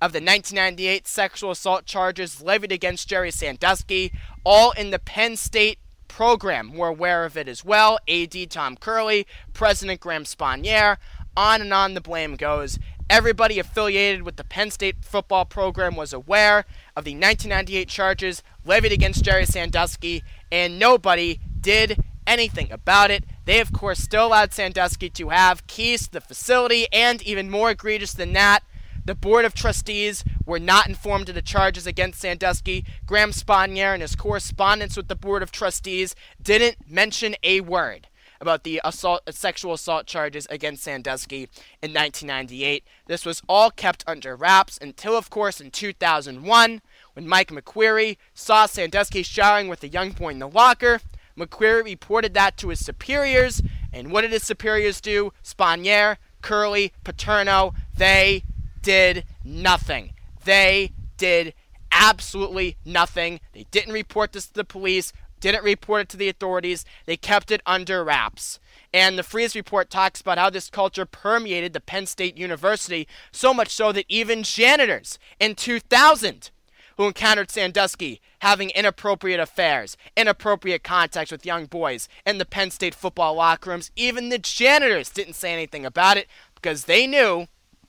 of 0.00 0.12
the 0.12 0.18
1998 0.18 1.06
sexual 1.08 1.50
assault 1.50 1.84
charges 1.84 2.40
levied 2.40 2.72
against 2.72 3.08
Jerry 3.08 3.32
Sandusky, 3.32 4.12
all 4.44 4.70
in 4.72 4.90
the 4.90 4.98
Penn 5.00 5.36
State 5.36 5.78
program 6.06 6.72
were 6.74 6.88
aware 6.88 7.24
of 7.24 7.36
it 7.36 7.48
as 7.48 7.64
well. 7.64 7.98
AD 8.08 8.50
Tom 8.50 8.76
Curley, 8.76 9.26
President 9.52 10.00
Graham 10.00 10.24
Spanier, 10.24 10.98
on 11.36 11.60
and 11.60 11.72
on 11.72 11.94
the 11.94 12.00
blame 12.00 12.36
goes. 12.36 12.78
Everybody 13.10 13.58
affiliated 13.58 14.22
with 14.22 14.36
the 14.36 14.44
Penn 14.44 14.70
State 14.70 15.04
football 15.04 15.44
program 15.44 15.96
was 15.96 16.12
aware 16.12 16.64
of 16.96 17.04
the 17.04 17.12
1998 17.12 17.88
charges 17.88 18.42
levied 18.64 18.92
against 18.92 19.24
Jerry 19.24 19.44
Sandusky, 19.44 20.22
and 20.50 20.78
nobody 20.78 21.40
did 21.60 22.02
anything 22.26 22.70
about 22.72 23.10
it. 23.10 23.24
They, 23.44 23.60
of 23.60 23.72
course, 23.72 23.98
still 23.98 24.28
allowed 24.28 24.52
Sandusky 24.52 25.10
to 25.10 25.30
have 25.30 25.66
keys 25.66 26.06
to 26.06 26.12
the 26.12 26.20
facility, 26.20 26.86
and 26.92 27.22
even 27.22 27.50
more 27.50 27.70
egregious 27.70 28.12
than 28.12 28.32
that, 28.32 28.62
the 29.04 29.14
Board 29.14 29.44
of 29.44 29.52
Trustees 29.52 30.22
were 30.46 30.60
not 30.60 30.88
informed 30.88 31.28
of 31.28 31.34
the 31.34 31.42
charges 31.42 31.88
against 31.88 32.20
Sandusky. 32.20 32.84
Graham 33.04 33.32
Spanier, 33.32 33.94
in 33.94 34.00
his 34.00 34.14
correspondence 34.14 34.96
with 34.96 35.08
the 35.08 35.16
Board 35.16 35.42
of 35.42 35.50
Trustees, 35.50 36.14
didn't 36.40 36.88
mention 36.88 37.34
a 37.42 37.60
word 37.62 38.06
about 38.42 38.64
the 38.64 38.80
assault, 38.84 39.22
uh, 39.26 39.30
sexual 39.30 39.72
assault 39.72 40.04
charges 40.04 40.46
against 40.50 40.82
Sandusky 40.82 41.48
in 41.80 41.94
1998. 41.94 42.84
This 43.06 43.24
was 43.24 43.40
all 43.48 43.70
kept 43.70 44.04
under 44.06 44.34
wraps 44.36 44.78
until, 44.82 45.16
of 45.16 45.30
course, 45.30 45.60
in 45.60 45.70
2001, 45.70 46.82
when 47.14 47.28
Mike 47.28 47.48
McQueary 47.50 48.16
saw 48.34 48.66
Sandusky 48.66 49.22
showering 49.22 49.68
with 49.68 49.82
a 49.84 49.88
young 49.88 50.10
boy 50.10 50.30
in 50.30 50.40
the 50.40 50.48
locker. 50.48 51.00
McQueary 51.38 51.84
reported 51.84 52.34
that 52.34 52.56
to 52.58 52.68
his 52.68 52.84
superiors, 52.84 53.62
and 53.92 54.10
what 54.10 54.22
did 54.22 54.32
his 54.32 54.42
superiors 54.42 55.00
do? 55.00 55.32
Spanier, 55.42 56.16
Curley, 56.42 56.92
Paterno, 57.04 57.72
they 57.96 58.42
did 58.82 59.24
nothing. 59.44 60.14
They 60.44 60.92
did 61.16 61.54
absolutely 61.92 62.76
nothing. 62.84 63.38
They 63.52 63.66
didn't 63.70 63.92
report 63.92 64.32
this 64.32 64.46
to 64.46 64.54
the 64.54 64.64
police. 64.64 65.12
Didn't 65.42 65.64
report 65.64 66.02
it 66.02 66.08
to 66.10 66.16
the 66.16 66.28
authorities. 66.28 66.84
They 67.04 67.16
kept 67.16 67.50
it 67.50 67.62
under 67.66 68.04
wraps. 68.04 68.60
And 68.94 69.18
the 69.18 69.22
Freeh 69.22 69.52
report 69.56 69.90
talks 69.90 70.20
about 70.20 70.38
how 70.38 70.50
this 70.50 70.70
culture 70.70 71.04
permeated 71.04 71.72
the 71.72 71.80
Penn 71.80 72.06
State 72.06 72.38
University, 72.38 73.08
so 73.32 73.52
much 73.52 73.70
so 73.70 73.90
that 73.90 74.06
even 74.08 74.44
janitors 74.44 75.18
in 75.40 75.56
2000 75.56 76.52
who 76.96 77.06
encountered 77.06 77.50
Sandusky 77.50 78.20
having 78.40 78.70
inappropriate 78.70 79.40
affairs, 79.40 79.96
inappropriate 80.16 80.84
contacts 80.84 81.32
with 81.32 81.44
young 81.44 81.66
boys 81.66 82.08
in 82.24 82.38
the 82.38 82.44
Penn 82.44 82.70
State 82.70 82.94
football 82.94 83.34
locker 83.34 83.70
rooms, 83.70 83.90
even 83.96 84.28
the 84.28 84.38
janitors 84.38 85.10
didn't 85.10 85.34
say 85.34 85.52
anything 85.52 85.84
about 85.84 86.16
it 86.16 86.28
because 86.54 86.84
they 86.84 87.06
knew 87.08 87.48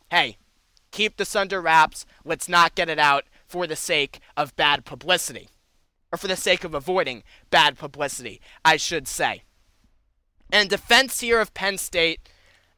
hey, 0.10 0.38
keep 0.92 1.18
this 1.18 1.36
under 1.36 1.62
wraps. 1.62 2.06
Let's 2.26 2.50
not 2.50 2.76
get 2.76 2.90
it 2.90 3.00
out 3.00 3.26
for 3.46 3.68
the 3.68 3.76
sake 3.76 4.20
of 4.36 4.56
bad 4.56 4.86
publicity. 4.86 5.50
Or 6.14 6.18
for 6.18 6.28
the 6.28 6.36
sake 6.36 6.64
of 6.64 6.76
avoiding 6.76 7.24
bad 7.50 7.76
publicity, 7.76 8.40
I 8.64 8.78
should 8.78 9.08
say. 9.08 9.42
And 10.52 10.70
defense 10.70 11.22
here 11.22 11.42
of 11.42 11.56
Penn 11.56 11.80
State 11.80 12.30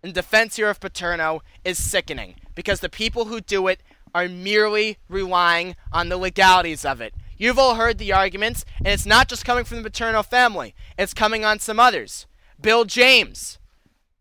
and 0.01 0.13
defense 0.13 0.55
here 0.55 0.69
of 0.69 0.79
Paterno 0.79 1.41
is 1.65 1.83
sickening 1.83 2.35
because 2.55 2.79
the 2.79 2.87
people 2.87 3.25
who 3.25 3.41
do 3.41 3.67
it 3.67 3.81
are 4.13 4.29
merely 4.29 4.99
relying 5.09 5.75
on 5.91 6.07
the 6.07 6.15
legalities 6.15 6.85
of 6.85 7.01
it. 7.01 7.13
You've 7.37 7.59
all 7.59 7.75
heard 7.75 7.97
the 7.97 8.13
arguments, 8.13 8.63
and 8.77 8.87
it's 8.87 9.05
not 9.05 9.27
just 9.27 9.43
coming 9.43 9.65
from 9.65 9.83
the 9.83 9.89
Paterno 9.89 10.23
family, 10.23 10.73
it's 10.97 11.13
coming 11.13 11.43
on 11.43 11.59
some 11.59 11.77
others. 11.77 12.27
Bill 12.61 12.85
James, 12.85 13.59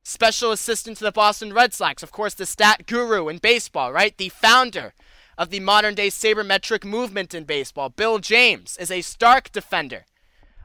special 0.02 0.50
assistant 0.50 0.96
to 0.98 1.04
the 1.04 1.12
Boston 1.12 1.52
Red 1.52 1.72
Sox, 1.72 2.02
of 2.02 2.10
course, 2.10 2.34
the 2.34 2.46
stat 2.46 2.86
guru 2.88 3.28
in 3.28 3.38
baseball, 3.38 3.92
right? 3.92 4.18
The 4.18 4.30
founder 4.30 4.92
of 5.36 5.50
the 5.50 5.60
modern 5.60 5.94
day 5.94 6.08
sabermetric 6.08 6.84
movement 6.84 7.34
in 7.34 7.44
baseball. 7.44 7.88
Bill 7.88 8.18
James 8.18 8.76
is 8.78 8.90
a 8.90 9.02
stark 9.02 9.52
defender 9.52 10.04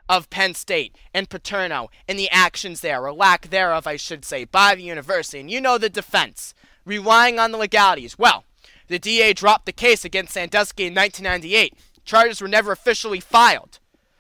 of 0.08 0.30
Penn 0.30 0.56
State 0.56 0.96
and 1.14 1.30
Paterno 1.30 1.90
and 2.08 2.18
the 2.18 2.30
actions 2.32 2.82
there, 2.82 3.06
or 3.06 3.14
lack 3.14 3.50
thereof, 3.50 3.86
I 3.86 3.96
should 3.96 4.26
say, 4.26 4.44
by 4.46 4.76
the 4.76 4.84
university. 4.84 5.40
And 5.40 5.52
you 5.52 5.62
know 5.62 5.78
the 5.78 5.90
defense, 5.90 6.54
relying 6.84 7.38
on 7.38 7.52
the 7.52 7.58
legalities. 7.58 8.18
Well, 8.18 8.44
the 8.88 9.00
DA 9.00 9.34
dropped 9.34 9.68
the 9.68 9.72
case 9.72 10.04
against 10.04 10.34
Sandusky 10.34 10.88
in 10.88 10.96
1998. 10.96 11.76
Charges 12.04 12.42
were 12.42 12.48
never 12.48 12.72
officially 12.72 13.20
filed. 13.20 13.80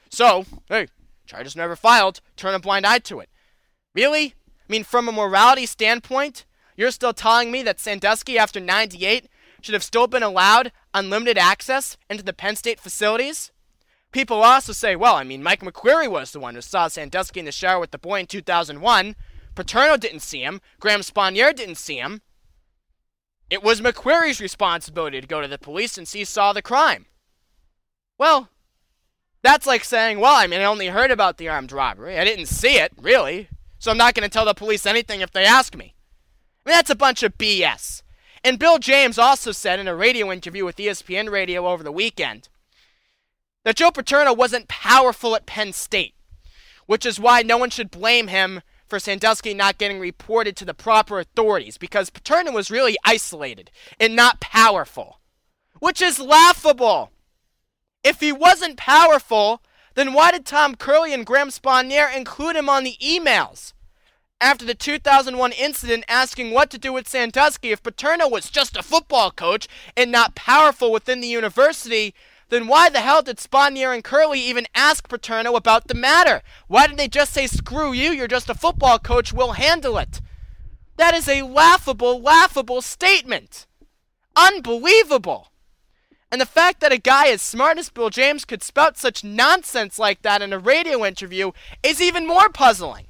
So, 0.09 0.45
hey, 0.67 0.87
charges 1.25 1.55
never 1.55 1.75
filed. 1.75 2.21
Turn 2.35 2.53
a 2.53 2.59
blind 2.59 2.85
eye 2.85 2.99
to 2.99 3.19
it. 3.19 3.29
Really? 3.95 4.35
I 4.69 4.71
mean, 4.71 4.83
from 4.83 5.09
a 5.09 5.11
morality 5.11 5.65
standpoint, 5.65 6.45
you're 6.77 6.91
still 6.91 7.13
telling 7.13 7.51
me 7.51 7.63
that 7.63 7.79
Sandusky, 7.79 8.37
after 8.37 8.59
98, 8.59 9.27
should 9.61 9.73
have 9.73 9.83
still 9.83 10.07
been 10.07 10.23
allowed 10.23 10.71
unlimited 10.93 11.37
access 11.37 11.97
into 12.09 12.23
the 12.23 12.33
Penn 12.33 12.55
State 12.55 12.79
facilities? 12.79 13.51
People 14.11 14.41
also 14.41 14.73
say, 14.73 14.95
well, 14.95 15.15
I 15.15 15.23
mean, 15.23 15.43
Mike 15.43 15.61
McQueary 15.61 16.09
was 16.09 16.31
the 16.31 16.39
one 16.39 16.55
who 16.55 16.61
saw 16.61 16.87
Sandusky 16.87 17.39
in 17.39 17.45
the 17.45 17.51
shower 17.51 17.79
with 17.79 17.91
the 17.91 17.97
boy 17.97 18.21
in 18.21 18.25
2001. 18.25 19.15
Paterno 19.55 19.97
didn't 19.97 20.21
see 20.21 20.41
him. 20.41 20.61
Graham 20.79 21.01
Spanier 21.01 21.55
didn't 21.55 21.75
see 21.75 21.97
him. 21.97 22.21
It 23.49 23.63
was 23.63 23.81
McQueary's 23.81 24.41
responsibility 24.41 25.21
to 25.21 25.27
go 25.27 25.41
to 25.41 25.47
the 25.47 25.57
police 25.57 25.97
and 25.97 26.07
he 26.07 26.23
saw 26.23 26.53
the 26.53 26.61
crime. 26.61 27.05
Well, 28.17 28.49
that's 29.41 29.65
like 29.65 29.83
saying, 29.83 30.19
well, 30.19 30.35
I 30.35 30.47
mean, 30.47 30.61
I 30.61 30.65
only 30.65 30.87
heard 30.87 31.11
about 31.11 31.37
the 31.37 31.47
armed 31.47 31.71
robbery. 31.71 32.17
I 32.17 32.25
didn't 32.25 32.47
see 32.47 32.77
it, 32.77 32.91
really. 32.99 33.49
So 33.79 33.91
I'm 33.91 33.97
not 33.97 34.13
going 34.13 34.27
to 34.27 34.33
tell 34.33 34.45
the 34.45 34.53
police 34.53 34.85
anything 34.85 35.21
if 35.21 35.31
they 35.31 35.45
ask 35.45 35.75
me. 35.75 35.95
I 36.65 36.69
mean, 36.69 36.77
that's 36.77 36.89
a 36.89 36.95
bunch 36.95 37.23
of 37.23 37.37
BS. 37.37 38.03
And 38.43 38.59
Bill 38.59 38.79
James 38.79 39.17
also 39.17 39.51
said 39.51 39.79
in 39.79 39.87
a 39.87 39.95
radio 39.95 40.31
interview 40.31 40.65
with 40.65 40.77
ESPN 40.77 41.29
Radio 41.29 41.67
over 41.67 41.83
the 41.83 41.91
weekend 41.91 42.49
that 43.63 43.75
Joe 43.75 43.91
Paterno 43.91 44.33
wasn't 44.33 44.67
powerful 44.67 45.35
at 45.35 45.45
Penn 45.45 45.73
State, 45.73 46.15
which 46.85 47.05
is 47.05 47.19
why 47.19 47.41
no 47.41 47.57
one 47.57 47.69
should 47.69 47.91
blame 47.91 48.27
him 48.27 48.61
for 48.87 48.99
Sandusky 48.99 49.53
not 49.53 49.77
getting 49.77 49.99
reported 49.99 50.55
to 50.57 50.65
the 50.65 50.73
proper 50.73 51.19
authorities 51.19 51.77
because 51.77 52.09
Paterno 52.09 52.51
was 52.51 52.71
really 52.71 52.97
isolated 53.05 53.69
and 53.99 54.15
not 54.15 54.39
powerful, 54.39 55.19
which 55.79 56.01
is 56.01 56.19
laughable. 56.19 57.11
If 58.03 58.21
he 58.21 58.31
wasn't 58.31 58.77
powerful, 58.77 59.61
then 59.93 60.13
why 60.13 60.31
did 60.31 60.45
Tom 60.45 60.75
Curley 60.75 61.13
and 61.13 61.25
Graham 61.25 61.49
Spanier 61.49 62.15
include 62.15 62.55
him 62.55 62.69
on 62.69 62.83
the 62.83 62.97
emails? 63.03 63.73
After 64.41 64.63
the 64.63 64.73
2001 64.73 65.51
incident 65.51 66.05
asking 66.07 66.51
what 66.51 66.69
to 66.69 66.77
do 66.77 66.93
with 66.93 67.09
Sandusky 67.09 67.71
if 67.71 67.83
Paterno 67.83 68.29
was 68.29 68.49
just 68.49 68.77
a 68.77 68.83
football 68.83 69.31
coach 69.31 69.67
and 69.97 70.09
not 70.09 70.33
powerful 70.33 70.93
within 70.93 71.19
the 71.19 71.27
university, 71.27 72.15
then 72.47 72.65
why 72.65 72.89
the 72.89 73.01
hell 73.01 73.21
did 73.21 73.37
Spanier 73.37 73.93
and 73.93 74.01
Curley 74.01 74.39
even 74.39 74.65
ask 74.73 75.09
Paterno 75.09 75.55
about 75.57 75.89
the 75.89 75.93
matter? 75.93 76.41
Why 76.67 76.87
didn't 76.87 76.99
they 76.99 77.09
just 77.09 77.33
say, 77.33 77.47
screw 77.47 77.91
you, 77.91 78.11
you're 78.11 78.29
just 78.29 78.49
a 78.49 78.53
football 78.53 78.97
coach, 78.97 79.33
we'll 79.33 79.53
handle 79.53 79.97
it? 79.97 80.21
That 80.95 81.13
is 81.13 81.27
a 81.27 81.41
laughable, 81.41 82.21
laughable 82.21 82.81
statement. 82.81 83.67
Unbelievable. 84.37 85.51
And 86.31 86.39
the 86.39 86.45
fact 86.45 86.79
that 86.79 86.93
a 86.93 86.97
guy 86.97 87.27
as 87.27 87.41
smart 87.41 87.77
as 87.77 87.89
Bill 87.89 88.09
James 88.09 88.45
could 88.45 88.63
spout 88.63 88.97
such 88.97 89.21
nonsense 89.21 89.99
like 89.99 90.21
that 90.21 90.41
in 90.41 90.53
a 90.53 90.59
radio 90.59 91.05
interview 91.05 91.51
is 91.83 92.01
even 92.01 92.25
more 92.25 92.47
puzzling. 92.47 93.08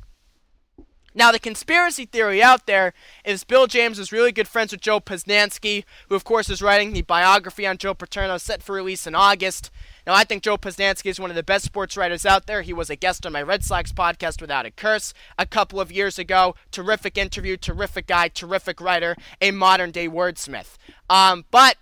Now, 1.16 1.32
the 1.32 1.40
conspiracy 1.40 2.06
theory 2.06 2.42
out 2.42 2.66
there 2.66 2.94
is 3.26 3.44
Bill 3.44 3.68
James 3.68 3.98
was 3.98 4.12
really 4.12 4.32
good 4.32 4.48
friends 4.48 4.72
with 4.72 4.82
Joe 4.82 5.00
Posnanski, 5.00 5.84
who, 6.08 6.16
of 6.16 6.24
course, 6.24 6.50
is 6.50 6.62
writing 6.62 6.94
the 6.94 7.02
biography 7.02 7.66
on 7.66 7.78
Joe 7.78 7.94
Paterno 7.94 8.38
set 8.38 8.62
for 8.62 8.76
release 8.76 9.08
in 9.08 9.16
August. 9.16 9.72
Now, 10.06 10.14
I 10.14 10.24
think 10.24 10.44
Joe 10.44 10.58
Posnanski 10.58 11.08
is 11.08 11.20
one 11.20 11.30
of 11.30 11.36
the 11.36 11.44
best 11.44 11.66
sports 11.66 11.98
writers 11.98 12.26
out 12.26 12.46
there. 12.46 12.62
He 12.62 12.74
was 12.74 12.90
a 12.90 12.96
guest 12.96 13.26
on 13.26 13.34
my 13.34 13.42
Red 13.42 13.64
Sox 13.64 13.92
podcast 13.92 14.42
without 14.42 14.66
a 14.66 14.72
curse 14.72 15.14
a 15.38 15.46
couple 15.46 15.80
of 15.80 15.92
years 15.92 16.20
ago. 16.20 16.56
Terrific 16.72 17.18
interview, 17.18 17.58
terrific 17.58 18.08
guy, 18.08 18.28
terrific 18.28 18.80
writer, 18.80 19.16
a 19.42 19.52
modern 19.52 19.92
day 19.92 20.08
wordsmith. 20.08 20.78
Um, 21.10 21.46
but 21.52 21.78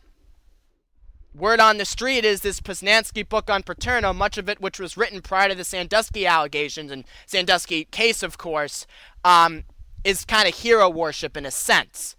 Word 1.38 1.60
on 1.60 1.78
the 1.78 1.86
street 1.86 2.26
is 2.26 2.42
this 2.42 2.60
Posnanski 2.60 3.28
book 3.28 3.48
on 3.48 3.62
Paterno, 3.62 4.12
much 4.12 4.40
of 4.40 4.50
it 4.50 4.60
which 4.60 4.80
was 4.80 4.98
written 4.98 5.22
prior 5.22 5.50
to 5.50 5.56
the 5.56 5.64
Sandusky 5.64 6.26
allegations 6.26 6.92
and 6.92 7.04
Sandusky 7.28 7.86
case, 7.86 8.24
of 8.24 8.40
course, 8.40 8.88
um, 9.28 9.66
is 10.06 10.24
kind 10.24 10.48
of 10.48 10.56
hero 10.56 10.90
worship 10.90 11.36
in 11.36 11.46
a 11.46 11.52
sense. 11.52 12.16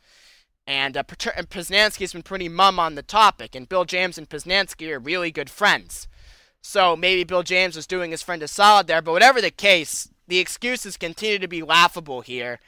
And 0.67 0.95
uh, 0.95 1.03
Posnanski's 1.05 2.13
been 2.13 2.23
pretty 2.23 2.51
mum 2.51 2.79
on 2.79 2.97
the 2.97 3.03
topic, 3.03 3.55
and 3.55 3.67
Bill 3.67 3.87
James 3.87 4.19
and 4.19 4.29
Posnanski 4.29 4.93
are 4.93 4.99
really 4.99 5.31
good 5.31 5.49
friends. 5.49 6.07
So 6.61 6.95
maybe 6.95 7.25
Bill 7.25 7.43
James 7.43 7.77
was 7.77 7.87
doing 7.87 8.11
his 8.11 8.21
friend 8.23 8.43
a 8.43 8.49
solid 8.49 8.87
there, 8.87 9.01
but 9.01 9.13
whatever 9.13 9.41
the 9.41 9.51
case, 9.51 10.11
the 10.27 10.39
excuses 10.39 10.99
continue 10.99 11.39
to 11.39 11.49
be 11.49 11.63
laughable 11.63 12.21
here. 12.21 12.61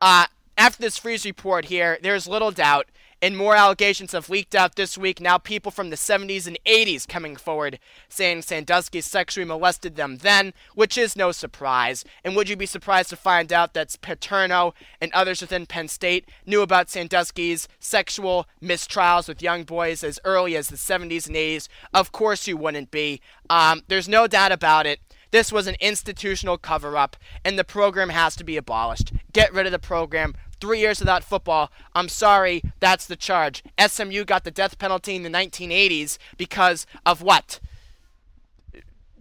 Uh, 0.00 0.26
after 0.68 0.82
this 0.82 1.00
Freeh 1.00 1.24
report 1.24 1.64
here, 1.64 1.96
there's 2.02 2.28
little 2.28 2.50
doubt 2.50 2.90
and 3.22 3.38
more 3.38 3.56
allegations 3.56 4.12
have 4.12 4.28
leaked 4.28 4.54
out 4.54 4.76
this 4.76 4.98
week. 4.98 5.18
Now, 5.18 5.38
people 5.38 5.72
from 5.72 5.88
the 5.88 5.96
70s 5.96 6.46
and 6.46 6.58
80s 6.66 7.08
coming 7.08 7.36
forward 7.36 7.78
saying 8.10 8.42
Sandusky 8.42 9.00
sexually 9.00 9.46
molested 9.46 9.96
them 9.96 10.18
then, 10.18 10.52
which 10.74 10.98
is 10.98 11.16
no 11.16 11.32
surprise. 11.32 12.04
And 12.22 12.36
would 12.36 12.50
you 12.50 12.54
be 12.54 12.66
surprised 12.66 13.08
to 13.08 13.16
find 13.16 13.50
out 13.50 13.72
that 13.72 13.96
Paterno 14.02 14.74
and 15.00 15.10
others 15.14 15.40
within 15.40 15.64
Penn 15.64 15.88
State 15.88 16.28
knew 16.44 16.60
about 16.60 16.90
Sandusky's 16.90 17.66
sexual 17.80 18.46
mistrials 18.62 19.26
with 19.26 19.40
young 19.40 19.64
boys 19.64 20.04
as 20.04 20.20
early 20.22 20.54
as 20.54 20.68
the 20.68 20.76
70s 20.76 21.26
and 21.26 21.34
80s? 21.34 21.68
Of 21.94 22.12
course, 22.12 22.46
you 22.46 22.58
wouldn't 22.58 22.90
be. 22.90 23.22
Um, 23.48 23.84
there's 23.88 24.06
no 24.06 24.26
doubt 24.26 24.52
about 24.52 24.84
it. 24.84 25.00
This 25.30 25.52
was 25.52 25.66
an 25.66 25.76
institutional 25.78 26.56
cover 26.56 26.96
up, 26.96 27.14
and 27.44 27.58
the 27.58 27.64
program 27.64 28.08
has 28.08 28.34
to 28.36 28.44
be 28.44 28.56
abolished. 28.56 29.12
Get 29.30 29.52
rid 29.52 29.66
of 29.66 29.72
the 29.72 29.78
program 29.78 30.34
three 30.60 30.80
years 30.80 31.00
without 31.00 31.24
football. 31.24 31.70
I'm 31.94 32.08
sorry, 32.08 32.62
that's 32.80 33.06
the 33.06 33.16
charge. 33.16 33.62
SMU 33.78 34.24
got 34.24 34.44
the 34.44 34.50
death 34.50 34.78
penalty 34.78 35.16
in 35.16 35.22
the 35.22 35.30
1980s 35.30 36.18
because 36.36 36.86
of 37.04 37.22
what? 37.22 37.60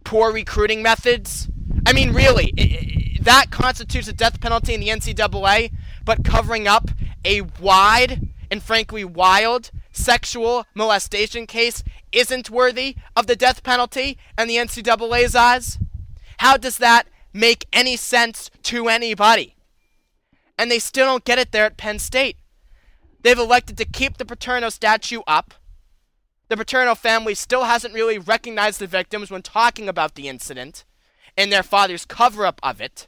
Poor 0.03 0.31
recruiting 0.31 0.81
methods? 0.81 1.49
I 1.85 1.93
mean, 1.93 2.13
really, 2.13 3.17
that 3.21 3.51
constitutes 3.51 4.07
a 4.07 4.13
death 4.13 4.39
penalty 4.39 4.73
in 4.73 4.79
the 4.79 4.87
NCAA, 4.87 5.71
but 6.05 6.23
covering 6.23 6.67
up 6.67 6.89
a 7.25 7.41
wide 7.59 8.29
and 8.49 8.63
frankly 8.63 9.03
wild 9.03 9.71
sexual 9.91 10.65
molestation 10.73 11.45
case 11.45 11.83
isn't 12.11 12.49
worthy 12.49 12.95
of 13.15 13.27
the 13.27 13.35
death 13.35 13.63
penalty 13.63 14.17
and 14.37 14.49
the 14.49 14.55
NCAA's 14.55 15.35
eyes? 15.35 15.77
How 16.37 16.55
does 16.55 16.77
that 16.77 17.07
make 17.33 17.67
any 17.73 17.97
sense 17.97 18.49
to 18.63 18.87
anybody? 18.87 19.56
And 20.57 20.71
they 20.71 20.79
still 20.79 21.05
don't 21.05 21.25
get 21.25 21.39
it 21.39 21.51
there 21.51 21.65
at 21.65 21.77
Penn 21.77 21.99
State. 21.99 22.37
They've 23.21 23.37
elected 23.37 23.77
to 23.77 23.85
keep 23.85 24.17
the 24.17 24.25
Paterno 24.25 24.69
statue 24.69 25.21
up. 25.27 25.53
The 26.49 26.57
Paterno 26.57 26.95
family 26.95 27.35
still 27.35 27.65
hasn't 27.65 27.93
really 27.93 28.17
recognized 28.17 28.79
the 28.79 28.87
victims 28.87 29.29
when 29.29 29.41
talking 29.41 29.89
about 29.89 30.15
the 30.15 30.27
incident 30.27 30.85
and 31.35 31.51
their 31.51 31.63
father's 31.63 32.05
cover 32.05 32.45
up 32.45 32.59
of 32.63 32.79
it. 32.79 33.07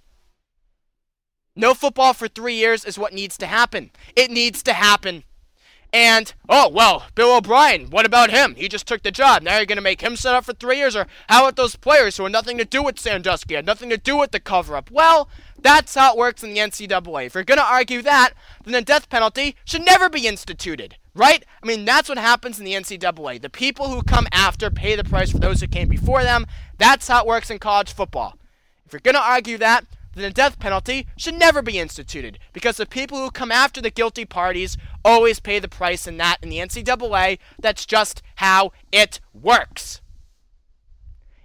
No 1.56 1.74
football 1.74 2.14
for 2.14 2.28
three 2.28 2.56
years 2.56 2.86
is 2.86 3.00
what 3.00 3.14
needs 3.14 3.38
to 3.38 3.46
happen. 3.46 3.92
It 4.16 4.30
needs 4.30 4.62
to 4.64 4.74
happen. 4.74 5.24
And, 5.92 6.34
oh, 6.48 6.70
well, 6.70 7.06
Bill 7.16 7.36
O'Brien, 7.36 7.90
what 7.90 8.06
about 8.06 8.30
him? 8.30 8.54
He 8.56 8.70
just 8.70 8.88
took 8.88 9.02
the 9.02 9.12
job. 9.12 9.42
Now 9.42 9.58
you're 9.58 9.66
going 9.66 9.78
to 9.78 9.82
make 9.82 10.02
him 10.02 10.16
sit 10.16 10.34
up 10.34 10.46
for 10.46 10.54
three 10.54 10.78
years? 10.78 10.96
Or 10.96 11.08
how 11.28 11.44
about 11.44 11.56
those 11.56 11.76
players 11.76 12.18
who 12.18 12.24
had 12.24 12.32
nothing 12.32 12.60
to 12.60 12.66
do 12.66 12.84
with 12.84 13.00
Sandusky, 13.00 13.56
had 13.56 13.66
nothing 13.66 13.90
to 13.90 13.98
do 13.98 14.16
with 14.16 14.32
the 14.32 14.40
cover 14.40 14.76
up? 14.76 14.92
Well, 14.92 15.30
that's 15.62 15.95
how 15.95 16.13
it 16.13 16.17
works 16.17 16.43
in 16.43 16.54
the 16.54 16.60
NCAA. 16.60 17.26
If 17.26 17.36
you're 17.36 17.43
going 17.43 17.60
to 17.60 17.63
argue 17.63 18.02
that, 18.02 18.32
then 18.63 18.74
the 18.74 18.82
death 18.82 19.10
penalty 19.10 19.56
should 19.65 19.86
never 19.86 20.10
be 20.10 20.28
instituted, 20.28 20.95
right? 21.13 21.43
I 21.62 21.67
mean, 21.67 21.86
that's 21.86 22.10
what 22.10 22.17
happens 22.17 22.60
in 22.60 22.65
the 22.65 22.74
NCAA. 22.74 23.41
The 23.41 23.50
people 23.50 23.89
who 23.89 24.02
come 24.04 24.28
after 24.32 24.69
pay 24.69 24.95
the 24.95 25.04
price 25.04 25.32
for 25.32 25.39
those 25.39 25.62
who 25.62 25.67
came 25.67 25.88
before 25.88 26.24
them. 26.24 26.45
That's 26.78 27.08
how 27.08 27.22
it 27.22 27.28
works 27.28 27.50
in 27.50 27.60
college 27.60 27.93
football. 27.93 28.36
If 28.86 28.93
you're 28.93 29.00
going 29.02 29.15
to 29.15 29.22
argue 29.22 29.58
that, 29.58 29.86
then 30.15 30.24
the 30.24 30.32
death 30.32 30.60
penalty 30.60 31.08
should 31.17 31.36
never 31.36 31.62
be 31.62 31.80
instituted 31.80 32.39
because 32.54 32.78
the 32.78 32.86
people 32.86 33.19
who 33.19 33.32
come 33.32 33.52
after 33.52 33.82
the 33.82 33.91
guilty 33.91 34.26
parties 34.26 34.78
always 35.06 35.39
pay 35.39 35.60
the 35.60 35.67
price 35.67 36.08
in 36.08 36.17
that 36.17 36.38
in 36.41 36.50
the 36.50 36.58
NCAA. 36.58 37.39
That's 37.60 37.86
just 37.86 38.22
how 38.36 38.72
it 38.91 39.19
works. 39.34 40.02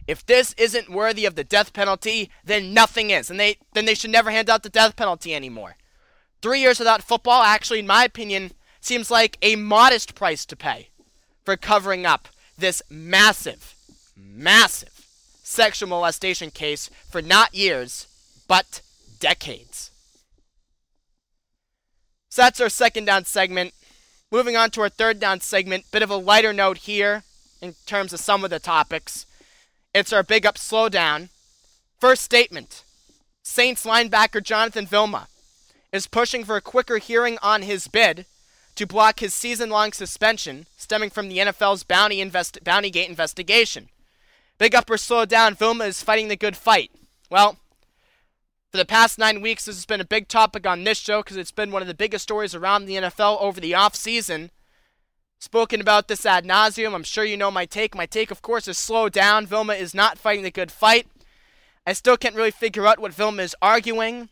If 0.07 0.25
this 0.27 0.55
isn't 0.59 0.91
worthy 0.91 1.25
of 1.25 1.35
the 1.35 1.45
death 1.45 1.73
penalty, 1.73 2.31
then 2.45 2.75
nothing 2.75 3.11
is, 3.11 3.31
and 3.31 3.41
they 3.41 3.57
then 3.73 3.87
they 3.87 3.95
should 3.95 4.11
never 4.11 4.31
hand 4.31 4.51
out 4.51 4.63
the 4.63 4.69
death 4.69 4.97
penalty 4.97 5.35
anymore. 5.35 5.77
Three 6.43 6.61
years 6.61 6.79
without 6.79 7.03
football, 7.03 7.43
actually, 7.43 7.79
in 7.79 7.87
my 7.87 8.05
opinion, 8.05 8.53
seems 8.81 9.11
like 9.11 9.39
a 9.41 9.57
modest 9.57 10.15
price 10.15 10.45
to 10.47 10.57
pay 10.57 10.91
for 11.45 11.57
covering 11.57 12.05
up 12.05 12.29
this 12.59 12.83
massive, 12.91 13.75
massive 14.17 15.07
sexual 15.43 15.89
molestation 15.89 16.51
case 16.51 16.91
for 17.09 17.23
not 17.23 17.55
years, 17.55 18.07
but 18.47 18.83
decades. 19.21 19.91
So 22.29 22.43
that's 22.43 22.61
our 22.61 22.69
second 22.69 23.05
down 23.05 23.25
segment. 23.25 23.73
Moving 24.31 24.57
on 24.57 24.71
to 24.71 24.81
our 24.81 24.89
third 24.89 25.21
down 25.21 25.41
segment, 25.41 25.85
bit 25.93 26.03
of 26.03 26.11
a 26.11 26.17
lighter 26.17 26.53
note 26.53 26.79
here 26.79 27.23
in 27.63 27.75
terms 27.87 28.13
of 28.13 28.21
some 28.21 28.45
of 28.45 28.51
the 28.51 28.59
topics. 28.59 29.27
It's 29.95 30.13
our 30.13 30.25
big 30.25 30.45
up 30.45 30.57
slowdown. 30.57 31.29
First 32.01 32.23
statement 32.23 32.83
Saints 33.45 33.87
linebacker 33.87 34.43
Jonathan 34.43 34.87
Vilma 34.87 35.29
is 35.93 36.09
pushing 36.09 36.45
for 36.45 36.57
a 36.57 36.61
quicker 36.61 36.99
hearing 36.99 37.39
on 37.41 37.63
his 37.63 37.87
bid 37.87 38.27
to 38.75 38.87
block 38.87 39.21
his 39.21 39.33
season 39.33 39.71
long 39.71 39.93
suspension 39.93 40.67
stemming 40.77 41.11
from 41.11 41.29
the 41.29 41.39
NFL's 41.39 41.85
bounty 41.85 42.21
invest- 42.21 42.59
Bountygate 42.65 43.09
investigation. 43.09 43.89
Big 44.59 44.75
up 44.75 44.91
or 44.91 44.97
slow 44.97 45.25
down, 45.25 45.55
Vilma 45.55 45.85
is 45.85 46.03
fighting 46.03 46.27
the 46.27 46.37
good 46.37 46.57
fight. 46.57 46.91
Well, 47.31 47.59
for 48.73 48.79
the 48.79 48.85
past 48.85 49.17
nine 49.17 49.41
weeks, 49.41 49.67
this 49.67 49.77
has 49.77 49.87
been 49.87 50.01
a 50.01 50.05
big 50.05 50.27
topic 50.27 50.67
on 50.67 50.83
this 50.83 50.99
show 50.99 51.23
because 51.23 51.37
it's 51.37 51.53
been 51.53 51.71
one 51.71 51.83
of 51.83 51.89
the 51.89 51.95
biggest 51.95 52.25
stories 52.25 52.57
around 52.57 52.87
the 52.87 52.97
NFL 52.97 53.41
over 53.41 53.61
the 53.61 53.73
offseason. 53.73 54.51
Spoken 55.45 55.79
about 55.79 56.09
this 56.09 56.25
ad 56.25 56.47
nauseum. 56.47 56.95
I'm 56.95 57.03
sure 57.03 57.23
you 57.23 57.37
know 57.37 57.51
my 57.51 57.67
take. 57.67 57.95
My 57.95 58.07
take, 58.07 58.31
of 58.31 58.41
course, 58.41 58.67
is 58.67 58.79
slow 58.79 59.11
down. 59.11 59.45
Vilma 59.45 59.75
is 59.75 59.95
not 59.95 60.17
fighting 60.17 60.43
the 60.43 60.51
good 60.51 60.73
fight. 60.73 61.07
I 61.87 61.93
still 61.93 62.17
can't 62.17 62.35
really 62.35 62.51
figure 62.51 62.87
out 62.87 62.99
what 62.99 63.13
Vilma 63.13 63.43
is 63.43 63.55
arguing. 63.61 64.31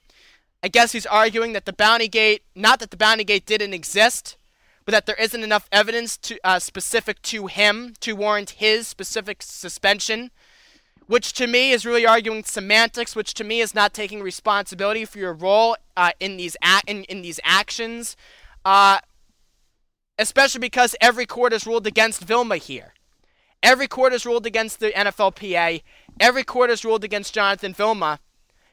I 0.62 0.68
guess 0.68 0.92
he's 0.92 1.04
arguing 1.04 1.52
that 1.52 1.66
the 1.66 1.72
Bounty 1.74 2.08
Gate, 2.08 2.44
not 2.54 2.80
that 2.80 2.90
the 2.90 2.96
Bounty 2.96 3.24
Gate 3.24 3.44
didn't 3.44 3.74
exist, 3.74 4.38
but 4.86 4.92
that 4.92 5.04
there 5.04 5.20
isn't 5.20 5.42
enough 5.42 5.68
evidence 5.70 6.16
to, 6.16 6.38
uh, 6.44 6.58
specific 6.58 7.20
to 7.24 7.46
him 7.46 7.92
to 8.00 8.16
warrant 8.16 8.52
his 8.52 8.88
specific 8.88 9.42
suspension 9.42 10.30
which 11.08 11.34
to 11.34 11.46
me 11.46 11.72
is 11.72 11.84
really 11.84 12.06
arguing 12.06 12.42
semantics, 12.44 13.14
which 13.14 13.34
to 13.34 13.44
me 13.44 13.60
is 13.60 13.74
not 13.74 13.92
taking 13.92 14.22
responsibility 14.22 15.04
for 15.04 15.18
your 15.18 15.34
role 15.34 15.76
uh, 15.94 16.12
in 16.20 16.38
these 16.38 16.56
a- 16.62 16.80
in, 16.86 17.02
in 17.04 17.20
these 17.20 17.38
actions, 17.44 18.16
uh, 18.64 18.98
especially 20.22 20.60
because 20.60 20.96
every 21.00 21.26
court 21.26 21.52
has 21.52 21.66
ruled 21.66 21.86
against 21.86 22.22
Vilma 22.22 22.56
here. 22.56 22.94
Every 23.62 23.86
court 23.86 24.12
has 24.12 24.26
ruled 24.26 24.46
against 24.46 24.80
the 24.80 24.90
NFLPA. 24.90 25.82
Every 26.18 26.44
court 26.44 26.70
has 26.70 26.84
ruled 26.84 27.04
against 27.04 27.34
Jonathan 27.34 27.74
Vilma. 27.74 28.18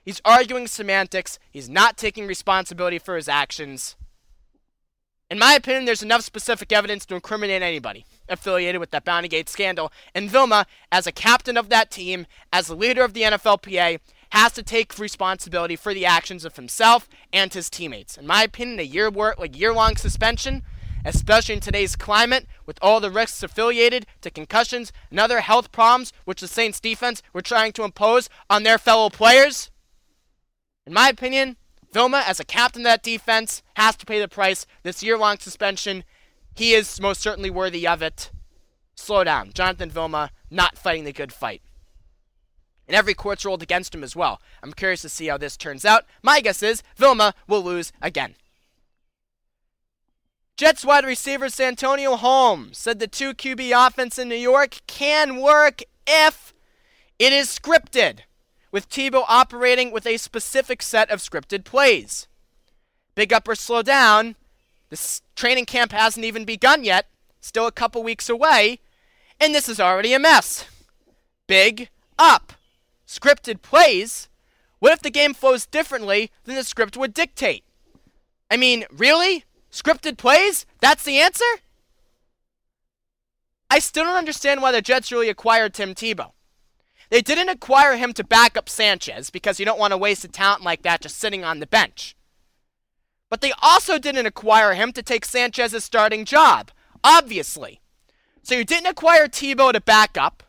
He's 0.03 0.21
arguing 0.25 0.67
semantics. 0.67 1.37
He's 1.51 1.69
not 1.69 1.97
taking 1.97 2.25
responsibility 2.25 2.97
for 2.97 3.15
his 3.15 3.29
actions. 3.29 3.95
In 5.29 5.37
my 5.37 5.53
opinion, 5.53 5.85
there's 5.85 6.01
enough 6.01 6.23
specific 6.23 6.71
evidence 6.71 7.05
to 7.05 7.15
incriminate 7.15 7.61
anybody 7.61 8.05
affiliated 8.27 8.79
with 8.79 8.89
that 8.91 9.05
Bountygate 9.05 9.47
scandal. 9.47 9.91
And 10.15 10.29
Vilma, 10.29 10.65
as 10.91 11.05
a 11.05 11.11
captain 11.11 11.57
of 11.57 11.69
that 11.69 11.91
team, 11.91 12.25
as 12.51 12.67
the 12.67 12.75
leader 12.75 13.03
of 13.03 13.13
the 13.13 13.21
NFLPA, 13.21 13.99
has 14.31 14.53
to 14.53 14.63
take 14.63 14.97
responsibility 14.97 15.75
for 15.75 15.93
the 15.93 16.05
actions 16.05 16.45
of 16.45 16.55
himself 16.55 17.07
and 17.33 17.53
his 17.53 17.69
teammates. 17.69 18.17
In 18.17 18.25
my 18.25 18.43
opinion, 18.43 18.79
a 18.79 18.83
year 18.83 19.09
work, 19.09 19.39
like 19.39 19.57
year 19.57 19.73
long 19.73 19.95
suspension, 19.95 20.63
especially 21.05 21.55
in 21.55 21.61
today's 21.61 21.95
climate, 21.95 22.47
with 22.65 22.79
all 22.81 22.99
the 22.99 23.11
risks 23.11 23.43
affiliated 23.43 24.05
to 24.21 24.29
concussions 24.29 24.91
and 25.09 25.19
other 25.19 25.41
health 25.41 25.71
problems 25.71 26.13
which 26.25 26.41
the 26.41 26.47
Saints 26.47 26.79
defense 26.79 27.21
were 27.33 27.41
trying 27.41 27.71
to 27.73 27.83
impose 27.83 28.29
on 28.49 28.63
their 28.63 28.77
fellow 28.77 29.09
players. 29.09 29.71
In 30.85 30.93
my 30.93 31.09
opinion, 31.09 31.57
Vilma, 31.91 32.23
as 32.25 32.39
a 32.39 32.45
captain 32.45 32.81
of 32.81 32.85
that 32.85 33.03
defense, 33.03 33.63
has 33.75 33.95
to 33.97 34.05
pay 34.05 34.19
the 34.19 34.27
price. 34.27 34.65
This 34.83 35.01
year 35.01 35.17
long 35.17 35.39
suspension, 35.39 36.03
he 36.55 36.73
is 36.73 37.01
most 37.01 37.21
certainly 37.21 37.49
worthy 37.49 37.87
of 37.87 38.01
it. 38.01 38.31
Slow 38.95 39.23
down. 39.23 39.51
Jonathan 39.53 39.89
Vilma 39.89 40.31
not 40.51 40.77
fighting 40.77 41.05
the 41.05 41.13
good 41.13 41.31
fight. 41.31 41.61
And 42.87 42.95
every 42.95 43.13
court's 43.13 43.45
ruled 43.45 43.61
against 43.61 43.93
him 43.93 44.03
as 44.03 44.15
well. 44.15 44.41
I'm 44.61 44.73
curious 44.73 45.03
to 45.03 45.09
see 45.09 45.27
how 45.27 45.37
this 45.37 45.55
turns 45.55 45.85
out. 45.85 46.05
My 46.23 46.41
guess 46.41 46.63
is 46.63 46.83
Vilma 46.97 47.33
will 47.47 47.63
lose 47.63 47.91
again. 48.01 48.35
Jets 50.59 50.83
wide 50.83 51.05
receiver 51.05 51.47
Santonio 51.47 52.17
Holmes 52.17 52.77
said 52.77 52.99
the 52.99 53.07
2 53.07 53.33
QB 53.33 53.71
offense 53.87 54.19
in 54.19 54.27
New 54.27 54.35
York 54.35 54.81
can 54.87 55.37
work 55.37 55.81
if 56.05 56.53
it 57.17 57.31
is 57.31 57.47
scripted 57.47 58.23
with 58.69 58.89
Tebow 58.89 59.23
operating 59.29 59.89
with 59.89 60.05
a 60.05 60.17
specific 60.17 60.81
set 60.81 61.09
of 61.11 61.21
scripted 61.21 61.63
plays. 61.63 62.27
Big 63.15 63.31
up 63.31 63.47
or 63.47 63.55
slow 63.55 63.81
down, 63.81 64.35
this 64.89 65.21
training 65.33 65.63
camp 65.63 65.93
hasn't 65.93 66.25
even 66.25 66.43
begun 66.43 66.83
yet, 66.83 67.07
still 67.39 67.65
a 67.65 67.71
couple 67.71 68.03
weeks 68.03 68.27
away, 68.27 68.81
and 69.39 69.55
this 69.55 69.69
is 69.69 69.79
already 69.79 70.11
a 70.11 70.19
mess. 70.19 70.65
Big 71.47 71.87
up. 72.17 72.51
Scripted 73.07 73.61
plays? 73.61 74.27
What 74.79 74.91
if 74.91 75.01
the 75.01 75.09
game 75.09 75.33
flows 75.33 75.65
differently 75.65 76.31
than 76.43 76.55
the 76.55 76.65
script 76.65 76.97
would 76.97 77.13
dictate? 77.13 77.63
I 78.51 78.57
mean, 78.57 78.83
really? 78.91 79.45
Scripted 79.71 80.17
plays? 80.17 80.65
That's 80.79 81.03
the 81.03 81.19
answer? 81.19 81.45
I 83.69 83.79
still 83.79 84.03
don't 84.03 84.15
understand 84.15 84.61
why 84.61 84.71
the 84.71 84.81
Jets 84.81 85.11
really 85.11 85.29
acquired 85.29 85.73
Tim 85.73 85.93
Tebow. 85.93 86.31
They 87.09 87.21
didn't 87.21 87.49
acquire 87.49 87.95
him 87.95 88.13
to 88.13 88.23
back 88.23 88.57
up 88.57 88.69
Sanchez 88.69 89.29
because 89.29 89.59
you 89.59 89.65
don't 89.65 89.79
want 89.79 89.91
to 89.91 89.97
waste 89.97 90.23
a 90.23 90.27
talent 90.27 90.63
like 90.63 90.83
that 90.83 91.01
just 91.01 91.17
sitting 91.17 91.43
on 91.43 91.59
the 91.59 91.67
bench. 91.67 92.15
But 93.29 93.41
they 93.41 93.51
also 93.61 93.99
didn't 93.99 94.25
acquire 94.25 94.73
him 94.73 94.91
to 94.93 95.03
take 95.03 95.25
Sanchez's 95.25 95.83
starting 95.83 96.25
job, 96.25 96.71
obviously. 97.03 97.79
So 98.41 98.55
you 98.55 98.63
didn't 98.63 98.87
acquire 98.87 99.27
Tebow 99.27 99.71
to 99.71 99.81
back 99.81 100.17
up. 100.17 100.43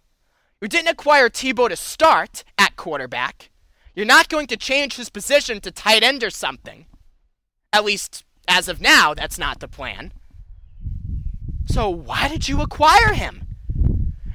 You 0.60 0.68
didn't 0.68 0.88
acquire 0.90 1.28
Tebow 1.28 1.68
to 1.68 1.76
start 1.76 2.44
at 2.58 2.76
quarterback. 2.76 3.50
You're 3.94 4.06
not 4.06 4.28
going 4.28 4.46
to 4.48 4.56
change 4.56 4.96
his 4.96 5.10
position 5.10 5.60
to 5.60 5.70
tight 5.70 6.02
end 6.02 6.22
or 6.22 6.30
something. 6.30 6.86
At 7.72 7.84
least 7.84 8.24
as 8.50 8.68
of 8.68 8.80
now, 8.80 9.14
that's 9.14 9.38
not 9.38 9.60
the 9.60 9.68
plan. 9.68 10.12
So 11.66 11.88
why 11.88 12.28
did 12.28 12.48
you 12.48 12.60
acquire 12.60 13.14
him? 13.14 13.46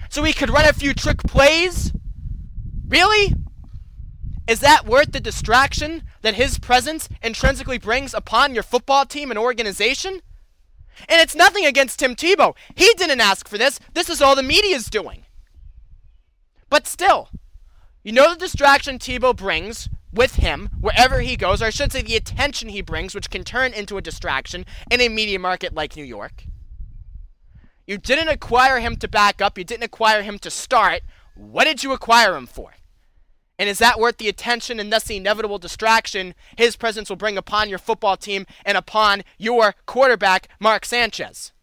So 0.09 0.23
he 0.23 0.31
could 0.31 0.49
run 0.49 0.65
a 0.65 0.73
few 0.73 0.93
trick 0.93 1.19
plays? 1.23 1.91
Really? 2.87 3.33
Is 4.47 4.61
that 4.61 4.85
worth 4.85 5.11
the 5.11 5.19
distraction 5.19 6.03
that 6.21 6.35
his 6.35 6.57
presence 6.57 7.09
intrinsically 7.21 7.77
brings 7.77 8.13
upon 8.13 8.53
your 8.53 8.63
football 8.63 9.05
team 9.05 9.31
and 9.31 9.37
organization? 9.37 10.21
And 11.09 11.19
it's 11.19 11.35
nothing 11.35 11.65
against 11.65 11.99
Tim 11.99 12.15
Tebow. 12.15 12.55
He 12.73 12.93
didn't 12.95 13.19
ask 13.19 13.49
for 13.49 13.57
this. 13.57 13.81
This 13.93 14.09
is 14.09 14.21
all 14.21 14.35
the 14.35 14.43
media's 14.43 14.85
doing. 14.85 15.25
But 16.69 16.87
still, 16.87 17.29
you 18.01 18.13
know 18.13 18.29
the 18.29 18.39
distraction 18.39 18.97
Tebow 18.97 19.35
brings 19.35 19.89
with 20.15 20.35
him 20.35 20.69
wherever 20.79 21.21
he 21.21 21.35
goes, 21.35 21.61
or 21.61 21.65
I 21.65 21.69
should 21.69 21.91
say 21.91 22.01
the 22.01 22.15
attention 22.15 22.69
he 22.69 22.81
brings, 22.81 23.13
which 23.13 23.29
can 23.29 23.43
turn 23.43 23.73
into 23.73 23.97
a 23.97 24.01
distraction 24.01 24.65
in 24.89 25.01
a 25.01 25.09
media 25.09 25.39
market 25.39 25.75
like 25.75 25.95
New 25.95 26.03
York. 26.03 26.45
You 27.85 27.97
didn't 27.97 28.29
acquire 28.29 28.79
him 28.79 28.95
to 28.97 29.07
back 29.07 29.41
up, 29.41 29.57
you 29.57 29.63
didn't 29.63 29.83
acquire 29.83 30.23
him 30.23 30.39
to 30.39 30.49
start. 30.49 31.01
What 31.35 31.65
did 31.65 31.83
you 31.83 31.91
acquire 31.91 32.35
him 32.35 32.47
for? 32.47 32.71
And 33.57 33.69
is 33.69 33.77
that 33.79 33.99
worth 33.99 34.17
the 34.17 34.27
attention 34.27 34.79
and 34.79 34.91
thus 34.91 35.05
the 35.05 35.17
inevitable 35.17 35.59
distraction 35.59 36.33
his 36.57 36.75
presence 36.75 37.09
will 37.09 37.15
bring 37.15 37.37
upon 37.37 37.69
your 37.69 37.79
football 37.79 38.17
team 38.17 38.45
and 38.65 38.77
upon 38.77 39.23
your 39.37 39.75
quarterback, 39.85 40.49
Mark 40.59 40.85
Sanchez? 40.85 41.53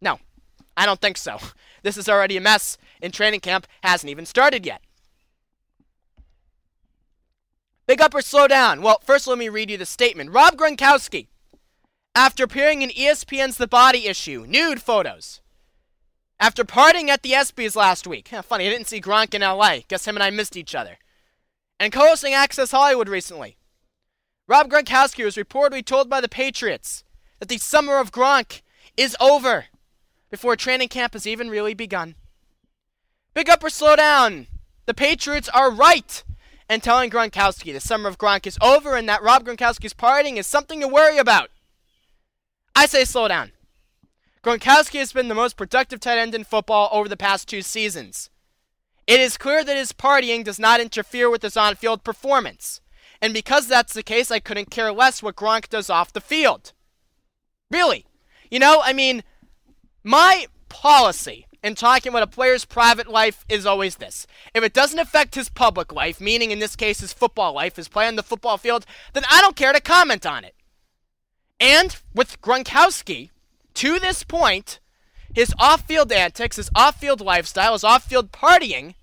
No, 0.00 0.18
I 0.76 0.86
don't 0.86 1.00
think 1.00 1.16
so. 1.16 1.38
This 1.82 1.96
is 1.96 2.08
already 2.08 2.36
a 2.36 2.40
mess, 2.40 2.78
and 3.00 3.14
training 3.14 3.38
camp 3.38 3.64
hasn't 3.84 4.10
even 4.10 4.26
started 4.26 4.66
yet. 4.66 4.82
Big 7.86 8.00
up 8.00 8.14
or 8.14 8.20
slow 8.20 8.48
down? 8.48 8.82
Well, 8.82 9.00
first 9.04 9.26
let 9.26 9.38
me 9.38 9.48
read 9.48 9.70
you 9.70 9.76
the 9.76 9.86
statement. 9.86 10.32
Rob 10.32 10.56
Gronkowski, 10.56 11.28
after 12.16 12.44
appearing 12.44 12.82
in 12.82 12.90
ESPN's 12.90 13.58
The 13.58 13.68
Body 13.68 14.06
issue, 14.06 14.44
nude 14.48 14.82
photos. 14.82 15.40
After 16.40 16.64
partying 16.64 17.08
at 17.08 17.22
the 17.22 17.32
ESPYs 17.32 17.76
last 17.76 18.06
week. 18.06 18.30
Yeah, 18.32 18.42
funny, 18.42 18.66
I 18.66 18.70
didn't 18.70 18.88
see 18.88 19.00
Gronk 19.00 19.34
in 19.34 19.40
LA. 19.40 19.78
Guess 19.88 20.06
him 20.06 20.16
and 20.16 20.22
I 20.22 20.30
missed 20.30 20.56
each 20.56 20.74
other. 20.74 20.98
And 21.78 21.92
co 21.92 22.08
hosting 22.08 22.34
Access 22.34 22.72
Hollywood 22.72 23.08
recently. 23.08 23.56
Rob 24.48 24.68
Gronkowski 24.68 25.24
was 25.24 25.36
reportedly 25.36 25.84
told 25.84 26.10
by 26.10 26.20
the 26.20 26.28
Patriots 26.28 27.04
that 27.38 27.48
the 27.48 27.58
summer 27.58 27.98
of 27.98 28.12
Gronk 28.12 28.62
is 28.96 29.16
over 29.20 29.66
before 30.30 30.56
training 30.56 30.88
camp 30.88 31.12
has 31.12 31.26
even 31.26 31.48
really 31.48 31.74
begun. 31.74 32.16
Big 33.34 33.48
up 33.48 33.62
or 33.62 33.70
slow 33.70 33.96
down. 33.96 34.46
The 34.86 34.94
Patriots 34.94 35.48
are 35.50 35.70
right 35.70 36.22
in 36.68 36.80
telling 36.80 37.10
Gronkowski 37.10 37.72
the 37.72 37.80
summer 37.80 38.08
of 38.08 38.18
Gronk 38.18 38.46
is 38.46 38.58
over 38.60 38.96
and 38.96 39.08
that 39.08 39.22
Rob 39.22 39.44
Gronkowski's 39.44 39.94
partying 39.94 40.36
is 40.36 40.46
something 40.46 40.80
to 40.80 40.88
worry 40.88 41.18
about. 41.18 41.50
I 42.74 42.86
say 42.86 43.04
slow 43.04 43.28
down. 43.28 43.52
Gronkowski 44.42 44.98
has 44.98 45.12
been 45.12 45.28
the 45.28 45.34
most 45.34 45.56
productive 45.56 46.00
tight 46.00 46.18
end 46.18 46.34
in 46.34 46.44
football 46.44 46.88
over 46.92 47.08
the 47.08 47.16
past 47.16 47.48
two 47.48 47.62
seasons. 47.62 48.30
It 49.06 49.20
is 49.20 49.38
clear 49.38 49.64
that 49.64 49.76
his 49.76 49.92
partying 49.92 50.44
does 50.44 50.58
not 50.58 50.80
interfere 50.80 51.30
with 51.30 51.42
his 51.42 51.56
on 51.56 51.76
field 51.76 52.04
performance. 52.04 52.80
And 53.20 53.32
because 53.32 53.66
that's 53.66 53.92
the 53.92 54.02
case, 54.02 54.30
I 54.30 54.40
couldn't 54.40 54.70
care 54.70 54.92
less 54.92 55.22
what 55.22 55.36
Gronk 55.36 55.68
does 55.68 55.88
off 55.88 56.12
the 56.12 56.20
field. 56.20 56.72
Really. 57.70 58.04
You 58.50 58.58
know, 58.58 58.80
I 58.82 58.92
mean, 58.92 59.22
my 60.04 60.46
policy 60.68 61.45
in 61.66 61.74
talking 61.74 62.10
about 62.10 62.22
a 62.22 62.28
player's 62.28 62.64
private 62.64 63.08
life 63.08 63.44
is 63.48 63.66
always 63.66 63.96
this. 63.96 64.24
If 64.54 64.62
it 64.62 64.72
doesn't 64.72 65.00
affect 65.00 65.34
his 65.34 65.48
public 65.48 65.92
life, 65.92 66.20
meaning 66.20 66.52
in 66.52 66.60
this 66.60 66.76
case 66.76 67.00
his 67.00 67.12
football 67.12 67.54
life, 67.54 67.74
his 67.74 67.88
play 67.88 68.06
on 68.06 68.14
the 68.14 68.22
football 68.22 68.56
field, 68.56 68.86
then 69.14 69.24
I 69.28 69.40
don't 69.40 69.56
care 69.56 69.72
to 69.72 69.80
comment 69.80 70.24
on 70.24 70.44
it. 70.44 70.54
And 71.58 71.96
with 72.14 72.40
Gronkowski, 72.40 73.30
to 73.74 73.98
this 73.98 74.22
point, 74.22 74.78
his 75.34 75.52
off 75.58 75.82
field 75.82 76.12
antics, 76.12 76.54
his 76.54 76.70
off 76.76 77.00
field 77.00 77.20
lifestyle, 77.20 77.72
his 77.72 77.82
off 77.82 78.04
field 78.04 78.30
partying 78.30 78.94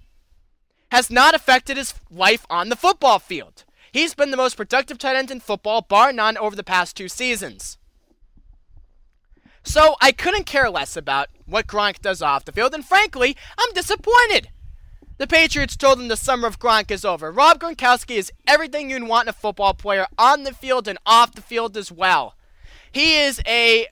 has 0.90 1.10
not 1.10 1.36
affected 1.36 1.76
his 1.76 1.94
life 2.10 2.46
on 2.50 2.70
the 2.70 2.78
football 2.78 3.20
field. 3.20 3.66
He's 3.92 4.16
been 4.16 4.32
the 4.32 4.38
most 4.38 4.56
productive 4.56 4.98
tight 4.98 5.18
end 5.18 5.32
in 5.32 5.42
football, 5.42 5.82
bar 5.82 6.14
none, 6.14 6.38
over 6.38 6.56
the 6.56 6.64
past 6.64 6.96
two 6.96 7.10
seasons. 7.10 7.78
So 9.64 9.96
I 10.02 10.12
couldn't 10.12 10.46
care 10.46 10.70
less 10.70 10.98
about 10.98 11.30
what 11.46 11.68
Gronk 11.68 12.02
does 12.02 12.22
off 12.22 12.46
the 12.46 12.52
field, 12.52 12.74
and 12.74 12.86
frankly, 12.86 13.36
I'm 13.58 13.74
disappointed. 13.74 14.50
The 15.18 15.28
Patriots 15.28 15.78
told 15.78 16.00
him 16.00 16.08
the 16.08 16.18
summer 16.18 16.48
of 16.48 16.60
Gronk 16.60 16.92
is 16.92 17.06
over. 17.06 17.32
Rob 17.32 17.60
Gronkowski 17.60 18.18
is 18.18 18.32
everything 18.48 18.90
you'd 18.90 19.08
want 19.08 19.26
in 19.26 19.30
a 19.30 19.34
football 19.34 19.74
player 19.74 20.08
on 20.18 20.44
the 20.44 20.54
field 20.54 20.88
and 20.88 20.98
off 21.06 21.34
the 21.34 21.42
field 21.42 21.78
as 21.78 21.92
well. 21.92 22.36
He 22.92 23.18
is 23.18 23.42
a 23.48 23.88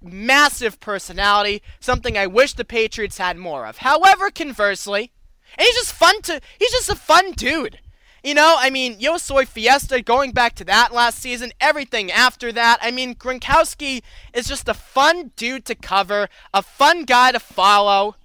massive 0.00 0.78
personality, 0.78 1.62
something 1.80 2.16
I 2.16 2.26
wish 2.26 2.52
the 2.52 2.64
Patriots 2.64 3.18
had 3.18 3.36
more 3.36 3.66
of. 3.66 3.78
However, 3.78 4.30
conversely, 4.30 5.12
and 5.56 5.66
he's 5.66 5.74
just 5.74 5.92
fun 5.92 6.22
to 6.22 6.40
he's 6.58 6.70
just 6.70 6.90
a 6.90 6.94
fun 6.94 7.32
dude. 7.32 7.80
You 8.24 8.34
know, 8.34 8.56
I 8.58 8.70
mean, 8.70 8.96
Yo 8.98 9.16
Soy 9.16 9.44
Fiesta, 9.44 10.02
going 10.02 10.32
back 10.32 10.54
to 10.56 10.64
that 10.64 10.92
last 10.92 11.20
season, 11.20 11.52
everything 11.60 12.10
after 12.10 12.50
that. 12.52 12.78
I 12.82 12.90
mean, 12.90 13.14
Gronkowski 13.14 14.02
is 14.34 14.48
just 14.48 14.68
a 14.68 14.74
fun 14.74 15.30
dude 15.36 15.64
to 15.66 15.76
cover, 15.76 16.28
a 16.52 16.62
fun 16.62 17.04
guy 17.04 17.30
to 17.30 17.38
follow. 17.38 18.16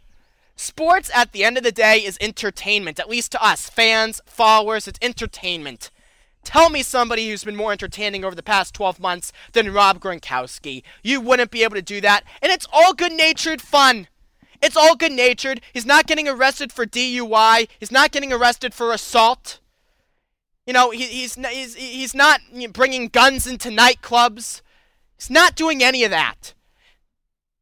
Sports, 0.55 1.11
at 1.13 1.31
the 1.31 1.43
end 1.43 1.57
of 1.57 1.63
the 1.63 1.71
day, 1.71 1.97
is 1.97 2.17
entertainment, 2.19 2.99
at 2.99 3.09
least 3.09 3.31
to 3.33 3.43
us, 3.43 3.69
fans, 3.69 4.21
followers, 4.25 4.87
it's 4.87 4.99
entertainment. 5.01 5.91
Tell 6.43 6.69
me 6.69 6.83
somebody 6.83 7.29
who's 7.29 7.43
been 7.43 7.55
more 7.55 7.71
entertaining 7.71 8.25
over 8.25 8.35
the 8.35 8.43
past 8.43 8.73
12 8.73 8.99
months 8.99 9.31
than 9.53 9.73
Rob 9.73 9.99
Gronkowski. 9.99 10.83
You 11.01 11.21
wouldn't 11.21 11.51
be 11.51 11.63
able 11.63 11.75
to 11.75 11.81
do 11.81 12.01
that. 12.01 12.23
And 12.41 12.51
it's 12.51 12.67
all 12.73 12.93
good 12.93 13.13
natured 13.13 13.61
fun. 13.61 14.07
It's 14.61 14.77
all 14.77 14.95
good 14.95 15.11
natured. 15.11 15.61
He's 15.73 15.85
not 15.85 16.07
getting 16.07 16.27
arrested 16.27 16.71
for 16.71 16.85
DUI, 16.85 17.67
he's 17.79 17.91
not 17.91 18.11
getting 18.11 18.33
arrested 18.33 18.73
for 18.73 18.91
assault. 18.91 19.59
You 20.65 20.73
know, 20.73 20.91
he, 20.91 21.03
he's, 21.03 21.35
he's, 21.35 21.75
he's 21.75 22.15
not 22.15 22.39
bringing 22.71 23.07
guns 23.07 23.45
into 23.45 23.69
nightclubs. 23.69 24.61
He's 25.17 25.29
not 25.29 25.55
doing 25.55 25.83
any 25.83 26.03
of 26.03 26.11
that. 26.11 26.53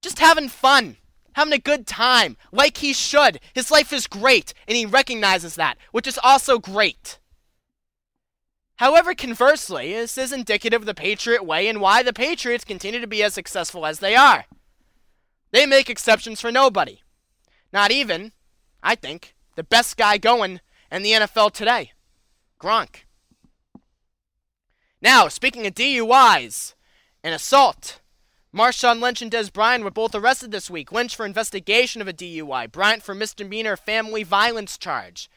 Just 0.02 0.20
having 0.20 0.50
fun, 0.50 0.98
having 1.34 1.54
a 1.54 1.60
good 1.60 1.88
time, 1.88 2.38
like 2.52 2.78
he 2.78 2.94
should. 2.94 3.40
His 3.54 3.72
life 3.72 3.92
is 3.92 4.08
great, 4.08 4.54
and 4.68 4.78
he 4.78 4.86
recognizes 4.86 5.56
that, 5.56 5.78
which 5.92 6.08
is 6.08 6.20
also 6.24 6.60
great. 6.60 7.20
However, 8.78 9.14
conversely, 9.14 9.94
this 9.94 10.18
is 10.18 10.32
indicative 10.32 10.82
of 10.82 10.88
the 10.88 10.96
Patriot 10.96 11.44
way 11.44 11.68
and 11.68 11.82
why 11.82 12.02
the 12.02 12.14
Patriots 12.14 12.66
continue 12.66 13.00
to 13.00 13.08
be 13.08 13.22
as 13.22 13.34
successful 13.34 13.86
as 13.86 14.00
they 14.00 14.16
are. 14.16 14.46
They 15.52 15.66
make 15.66 15.90
exceptions 15.90 16.42
for 16.42 16.52
nobody. 16.52 17.02
Not 17.74 17.92
even, 17.92 18.32
I 18.82 18.96
think, 18.96 19.36
the 19.56 19.64
best 19.64 19.98
guy 19.98 20.18
going 20.18 20.62
in 20.92 21.04
the 21.04 21.12
NFL 21.12 21.52
today 21.52 21.92
Gronk. 22.62 23.06
Now, 25.02 25.28
speaking 25.28 25.65
of 25.65 25.74
DUIs 25.74 26.76
and 27.24 27.34
assault, 27.34 28.00
Marshawn 28.56 29.02
Lynch 29.02 29.21
and 29.21 29.32
Dez 29.32 29.52
Bryant 29.52 29.84
were 29.84 29.89
both 29.89 30.13
arrested 30.13 30.52
this 30.52 30.69
week. 30.69 30.91
Lynch 30.91 31.15
for 31.15 31.26
investigation 31.26 32.02
of 32.02 32.08
a 32.08 32.13
DUI, 32.13 32.71
Bryant 32.71 33.02
for 33.02 33.15
misdemeanor 33.15 33.76
family 33.76 34.24
violence 34.24 34.78
charge. 34.78 35.30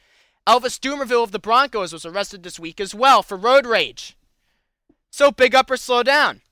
Elvis 0.46 0.78
Dumervil 0.78 1.24
of 1.24 1.32
the 1.32 1.38
Broncos 1.38 1.94
was 1.94 2.04
arrested 2.04 2.42
this 2.42 2.60
week 2.60 2.78
as 2.78 2.94
well 2.94 3.22
for 3.22 3.38
road 3.38 3.64
rage. 3.64 4.16
So 5.10 5.30
big 5.30 5.54
up 5.54 5.70
or 5.70 5.78
slow 5.78 6.02
down. 6.02 6.42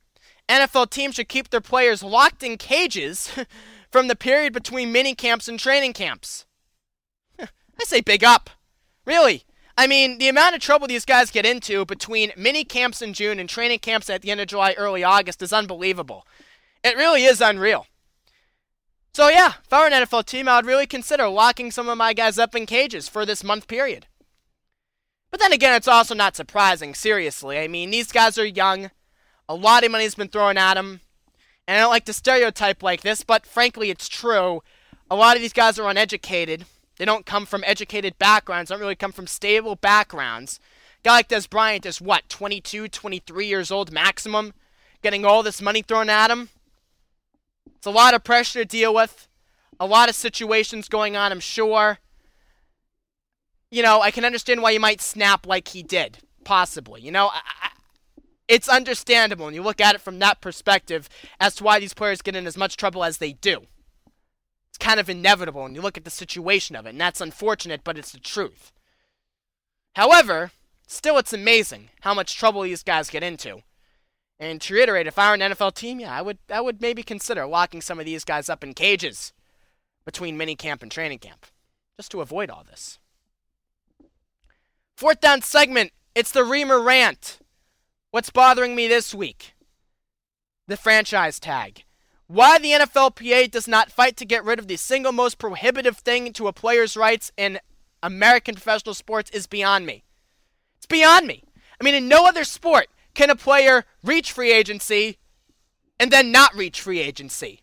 NFL 0.49 0.89
teams 0.89 1.17
should 1.17 1.29
keep 1.29 1.51
their 1.51 1.61
players 1.61 2.03
locked 2.03 2.43
in 2.43 2.57
cages 2.57 3.31
from 3.91 4.09
the 4.09 4.17
period 4.17 4.55
between 4.55 4.93
mini 4.93 5.15
camps 5.15 5.49
and 5.49 5.59
training 5.59 5.93
camps. 5.93 6.47
I 7.39 7.49
say 7.85 8.01
big 8.01 8.25
up. 8.25 8.49
Really. 9.05 9.45
I 9.77 9.87
mean, 9.87 10.19
the 10.19 10.29
amount 10.29 10.55
of 10.55 10.61
trouble 10.61 10.87
these 10.87 11.05
guys 11.05 11.31
get 11.31 11.47
into 11.47 11.85
between 11.85 12.33
mini 12.37 12.65
camps 12.65 13.01
in 13.01 13.15
June 13.15 13.39
and 13.39 13.49
training 13.49 13.79
camps 13.79 14.11
at 14.11 14.23
the 14.23 14.31
end 14.31 14.41
of 14.41 14.47
July, 14.47 14.75
early 14.77 15.03
August 15.03 15.43
is 15.43 15.53
unbelievable. 15.53 16.27
It 16.85 16.97
really 16.97 17.25
is 17.25 17.41
unreal. 17.41 17.87
So 19.15 19.29
yeah, 19.29 19.55
if 19.65 19.73
I 19.73 19.81
were 19.81 19.95
an 19.95 20.05
NFL 20.05 20.27
team, 20.27 20.49
I 20.49 20.57
would 20.57 20.67
really 20.67 20.87
consider 20.87 21.29
locking 21.29 21.71
some 21.71 21.89
of 21.89 21.99
my 21.99 22.13
guys 22.13 22.39
up 22.39 22.55
in 22.55 22.67
cages 22.67 23.09
for 23.09 23.27
this 23.27 23.45
month 23.45 23.69
period. 23.69 24.07
But 25.31 25.41
then 25.41 25.53
again, 25.53 25.75
it's 25.75 25.89
also 25.89 26.15
not 26.15 26.37
surprising, 26.37 26.95
seriously. 26.95 27.59
I 27.59 27.69
mean, 27.69 27.91
these 27.91 28.13
guys 28.13 28.39
are 28.39 28.45
young. 28.45 28.91
A 29.49 29.55
lot 29.55 29.85
of 29.85 29.91
money's 29.91 30.15
been 30.15 30.29
thrown 30.29 30.59
at 30.59 30.75
them. 30.75 31.01
And 31.67 31.79
I 31.79 31.81
don't 31.81 31.91
like 31.91 32.05
to 32.07 32.13
stereotype 32.13 32.83
like 32.83 33.03
this, 33.03 33.23
but 33.23 33.47
frankly, 33.47 33.91
it's 33.91 34.09
true. 34.09 34.63
A 35.11 35.17
lot 35.17 35.37
of 35.37 35.43
these 35.43 35.53
guys 35.53 35.79
are 35.79 35.89
uneducated. 35.89 36.65
They 37.03 37.07
don't 37.07 37.27
come 37.27 37.47
from 37.47 37.65
educated 37.67 38.17
backgrounds, 38.17 38.71
don't 38.71 38.79
really 38.79 38.95
come 38.95 39.11
from 39.11 39.27
stable 39.27 39.75
backgrounds. 39.75 40.61
Guy 41.03 41.15
like 41.15 41.29
Dez 41.29 41.51
Bryant 41.51 41.85
is 41.85 42.01
what, 42.01 42.29
22, 42.29 42.87
23 42.87 43.45
years 43.45 43.73
old 43.73 43.91
maximum? 43.91 44.55
Getting 45.03 45.25
all 45.25 45.43
this 45.43 45.61
money 45.61 45.83
thrown 45.83 46.09
at 46.09 46.31
him? 46.31 46.51
It's 47.75 47.89
a 47.89 47.91
lot 47.91 48.15
of 48.15 48.23
pressure 48.23 48.61
to 48.61 48.65
deal 48.65 48.95
with, 48.95 49.27
a 49.81 49.87
lot 49.87 50.09
of 50.09 50.15
situations 50.15 50.89
going 50.89 51.17
on, 51.17 51.33
I'm 51.33 51.41
sure. 51.41 51.99
You 53.69 53.83
know, 53.83 54.01
I 54.01 54.13
can 54.13 54.25
understand 54.25 54.63
why 54.63 54.71
you 54.71 54.79
might 54.79 55.01
snap 55.01 55.45
like 55.45 55.67
he 55.67 55.83
did, 55.83 56.19
possibly. 56.45 57.01
You 57.01 57.11
know, 57.11 57.31
I, 57.33 57.41
I, 57.63 57.71
it's 58.47 58.69
understandable 58.69 59.47
when 59.47 59.55
you 59.55 59.65
look 59.65 59.81
at 59.81 59.97
it 59.97 60.03
from 60.03 60.21
that 60.21 60.41
perspective 60.41 61.09
as 61.41 61.57
to 61.57 61.65
why 61.65 61.81
these 61.81 61.95
players 61.95 62.23
get 62.23 62.37
in 62.37 62.47
as 62.47 62.57
much 62.57 62.77
trouble 62.77 63.03
as 63.03 63.19
they 63.19 63.33
do. 63.33 63.67
Kind 64.83 64.99
of 64.99 65.09
inevitable 65.09 65.63
when 65.63 65.77
you 65.77 65.81
look 65.81 65.97
at 65.97 66.05
the 66.05 66.11
situation 66.11 66.75
of 66.75 66.87
it, 66.87 66.91
and 66.91 67.01
that's 67.01 67.21
unfortunate, 67.21 67.83
but 67.85 67.97
it's 67.97 68.11
the 68.11 68.19
truth. 68.19 68.73
However, 69.95 70.51
still, 70.89 71.19
it's 71.19 71.33
amazing 71.33 71.91
how 72.01 72.15
much 72.15 72.35
trouble 72.37 72.63
these 72.63 72.83
guys 72.83 73.09
get 73.09 73.23
into. 73.23 73.63
And 74.41 74.61
to 74.61 74.75
reiterate, 74.75 75.07
if 75.07 75.21
I 75.21 75.29
were 75.29 75.35
an 75.35 75.53
NFL 75.53 75.75
team, 75.75 76.01
yeah, 76.01 76.13
I 76.13 76.21
would 76.21 76.39
I 76.51 76.61
would 76.61 76.81
maybe 76.81 77.05
consider 77.05 77.47
locking 77.47 77.81
some 77.81 78.01
of 78.01 78.07
these 78.07 78.25
guys 78.25 78.49
up 78.49 78.65
in 78.65 78.75
cages 78.75 79.33
between 80.05 80.37
minicamp 80.37 80.83
and 80.83 80.91
training 80.91 81.21
camp, 81.21 81.47
just 81.97 82.11
to 82.11 82.21
avoid 82.21 82.51
all 82.51 82.65
this. 82.69 82.99
Fourth 84.97 85.21
down 85.21 85.43
segment, 85.43 85.93
it's 86.17 86.33
the 86.33 86.41
Reimer 86.41 86.85
rant. 86.85 87.39
What's 88.11 88.31
bothering 88.31 88.75
me 88.75 88.89
this 88.89 89.15
week? 89.15 89.55
The 90.67 90.77
franchise 90.77 91.39
tag. 91.39 91.85
Why 92.33 92.59
the 92.59 92.71
NFLPA 92.71 93.51
does 93.51 93.69
not 93.69 93.93
fight 93.93 94.17
to 94.17 94.25
get 94.25 94.43
rid 94.43 94.59
of 94.59 94.67
the 94.67 94.77
single 94.77 95.13
most 95.13 95.37
prohibitive 95.37 95.99
thing 95.99 96.33
to 96.33 96.47
a 96.49 96.53
player's 96.55 96.97
rights 96.97 97.31
in 97.37 97.61
American 98.03 98.55
professional 98.55 98.95
sports 98.95 99.31
is 99.33 99.47
beyond 99.47 99.85
me. 99.85 100.03
It's 100.79 100.87
beyond 100.87 101.27
me. 101.27 101.45
I 101.79 101.85
mean, 101.85 101.95
in 101.95 102.09
no 102.09 102.27
other 102.27 102.45
sport 102.45 102.87
can 103.13 103.29
a 103.29 103.37
player 103.37 103.85
reach 104.03 104.33
free 104.33 104.51
agency 104.51 105.19
and 106.01 106.11
then 106.11 106.33
not 106.33 106.57
reach 106.57 106.81
free 106.81 107.01
agency? 107.01 107.61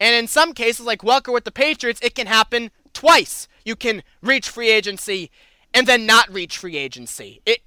And 0.00 0.16
in 0.16 0.26
some 0.26 0.52
cases, 0.52 0.84
like 0.84 1.02
Welker 1.02 1.32
with 1.32 1.44
the 1.44 1.52
Patriots, 1.52 2.00
it 2.02 2.16
can 2.16 2.26
happen 2.26 2.72
twice. 2.92 3.46
You 3.64 3.76
can 3.76 4.02
reach 4.20 4.48
free 4.48 4.72
agency 4.72 5.30
and 5.72 5.86
then 5.86 6.06
not 6.06 6.28
reach 6.28 6.58
free 6.58 6.76
agency. 6.76 7.40
It 7.46 7.60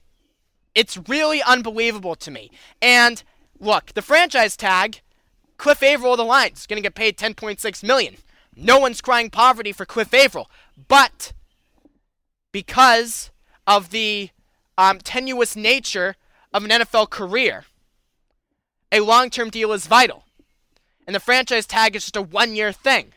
it's 0.75 0.97
really 1.07 1.41
unbelievable 1.41 2.15
to 2.15 2.29
me. 2.29 2.51
And 2.81 3.23
look, 3.57 3.93
the 3.93 4.01
franchise 4.01 4.57
tag, 4.57 4.99
Cliff 5.57 5.81
Avril 5.81 6.13
of 6.13 6.17
the 6.17 6.25
Lions 6.25 6.61
is 6.61 6.67
going 6.67 6.77
to 6.77 6.85
get 6.85 6.95
paid 6.95 7.17
10.6 7.17 7.83
million. 7.83 8.15
No 8.55 8.79
one's 8.79 9.01
crying 9.01 9.29
poverty 9.29 9.71
for 9.71 9.85
Cliff 9.85 10.13
Avril, 10.13 10.49
but 10.87 11.33
because 12.51 13.31
of 13.67 13.89
the 13.89 14.29
um, 14.77 14.99
tenuous 14.99 15.55
nature 15.55 16.15
of 16.53 16.63
an 16.63 16.71
NFL 16.71 17.09
career, 17.09 17.65
a 18.91 19.01
long-term 19.01 19.49
deal 19.49 19.73
is 19.73 19.87
vital, 19.87 20.23
and 21.05 21.15
the 21.15 21.19
franchise 21.19 21.65
tag 21.65 21.95
is 21.95 22.03
just 22.03 22.15
a 22.15 22.21
one-year 22.21 22.71
thing. 22.71 23.11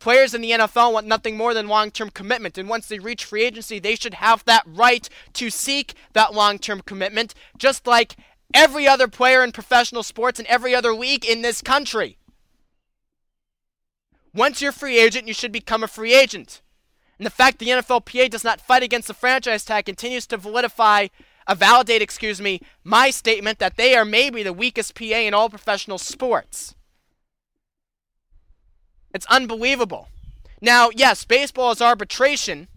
Players 0.00 0.32
in 0.32 0.40
the 0.40 0.52
NFL 0.52 0.94
want 0.94 1.06
nothing 1.06 1.36
more 1.36 1.52
than 1.52 1.68
long 1.68 1.90
term 1.90 2.08
commitment, 2.08 2.56
and 2.56 2.68
once 2.68 2.88
they 2.88 2.98
reach 2.98 3.24
free 3.24 3.44
agency, 3.44 3.78
they 3.78 3.94
should 3.94 4.14
have 4.14 4.42
that 4.46 4.64
right 4.66 5.08
to 5.34 5.50
seek 5.50 5.94
that 6.14 6.34
long 6.34 6.58
term 6.58 6.80
commitment, 6.80 7.34
just 7.58 7.86
like 7.86 8.16
every 8.54 8.86
other 8.86 9.08
player 9.08 9.42
in 9.42 9.52
professional 9.52 10.02
sports 10.02 10.38
and 10.38 10.48
every 10.48 10.74
other 10.74 10.94
league 10.94 11.24
in 11.24 11.42
this 11.42 11.62
country. 11.62 12.18
Once 14.34 14.60
you're 14.60 14.70
a 14.70 14.72
free 14.72 14.98
agent, 14.98 15.26
you 15.26 15.34
should 15.34 15.52
become 15.52 15.82
a 15.82 15.88
free 15.88 16.14
agent. 16.14 16.60
And 17.18 17.26
the 17.26 17.30
fact 17.30 17.58
the 17.58 17.68
NFLPA 17.68 18.30
does 18.30 18.44
not 18.44 18.60
fight 18.60 18.82
against 18.82 19.08
the 19.08 19.14
franchise 19.14 19.64
tag 19.64 19.84
continues 19.84 20.26
to 20.28 20.38
validify, 20.38 21.10
uh, 21.46 21.54
validate, 21.54 22.00
excuse 22.00 22.40
me, 22.40 22.60
my 22.84 23.10
statement 23.10 23.58
that 23.58 23.76
they 23.76 23.94
are 23.96 24.04
maybe 24.04 24.42
the 24.42 24.52
weakest 24.52 24.94
PA 24.94 25.04
in 25.04 25.34
all 25.34 25.50
professional 25.50 25.98
sports. 25.98 26.74
It's 29.12 29.26
unbelievable. 29.26 30.08
Now, 30.60 30.90
yes, 30.94 31.24
baseball 31.24 31.72
is 31.72 31.82
arbitration, 31.82 32.68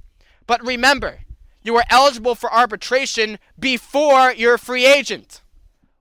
but 0.47 0.65
remember, 0.65 1.19
you 1.61 1.75
are 1.77 1.85
eligible 1.89 2.35
for 2.35 2.51
arbitration 2.51 3.37
before 3.59 4.33
you're 4.33 4.55
a 4.55 4.59
free 4.59 4.85
agent. 4.85 5.42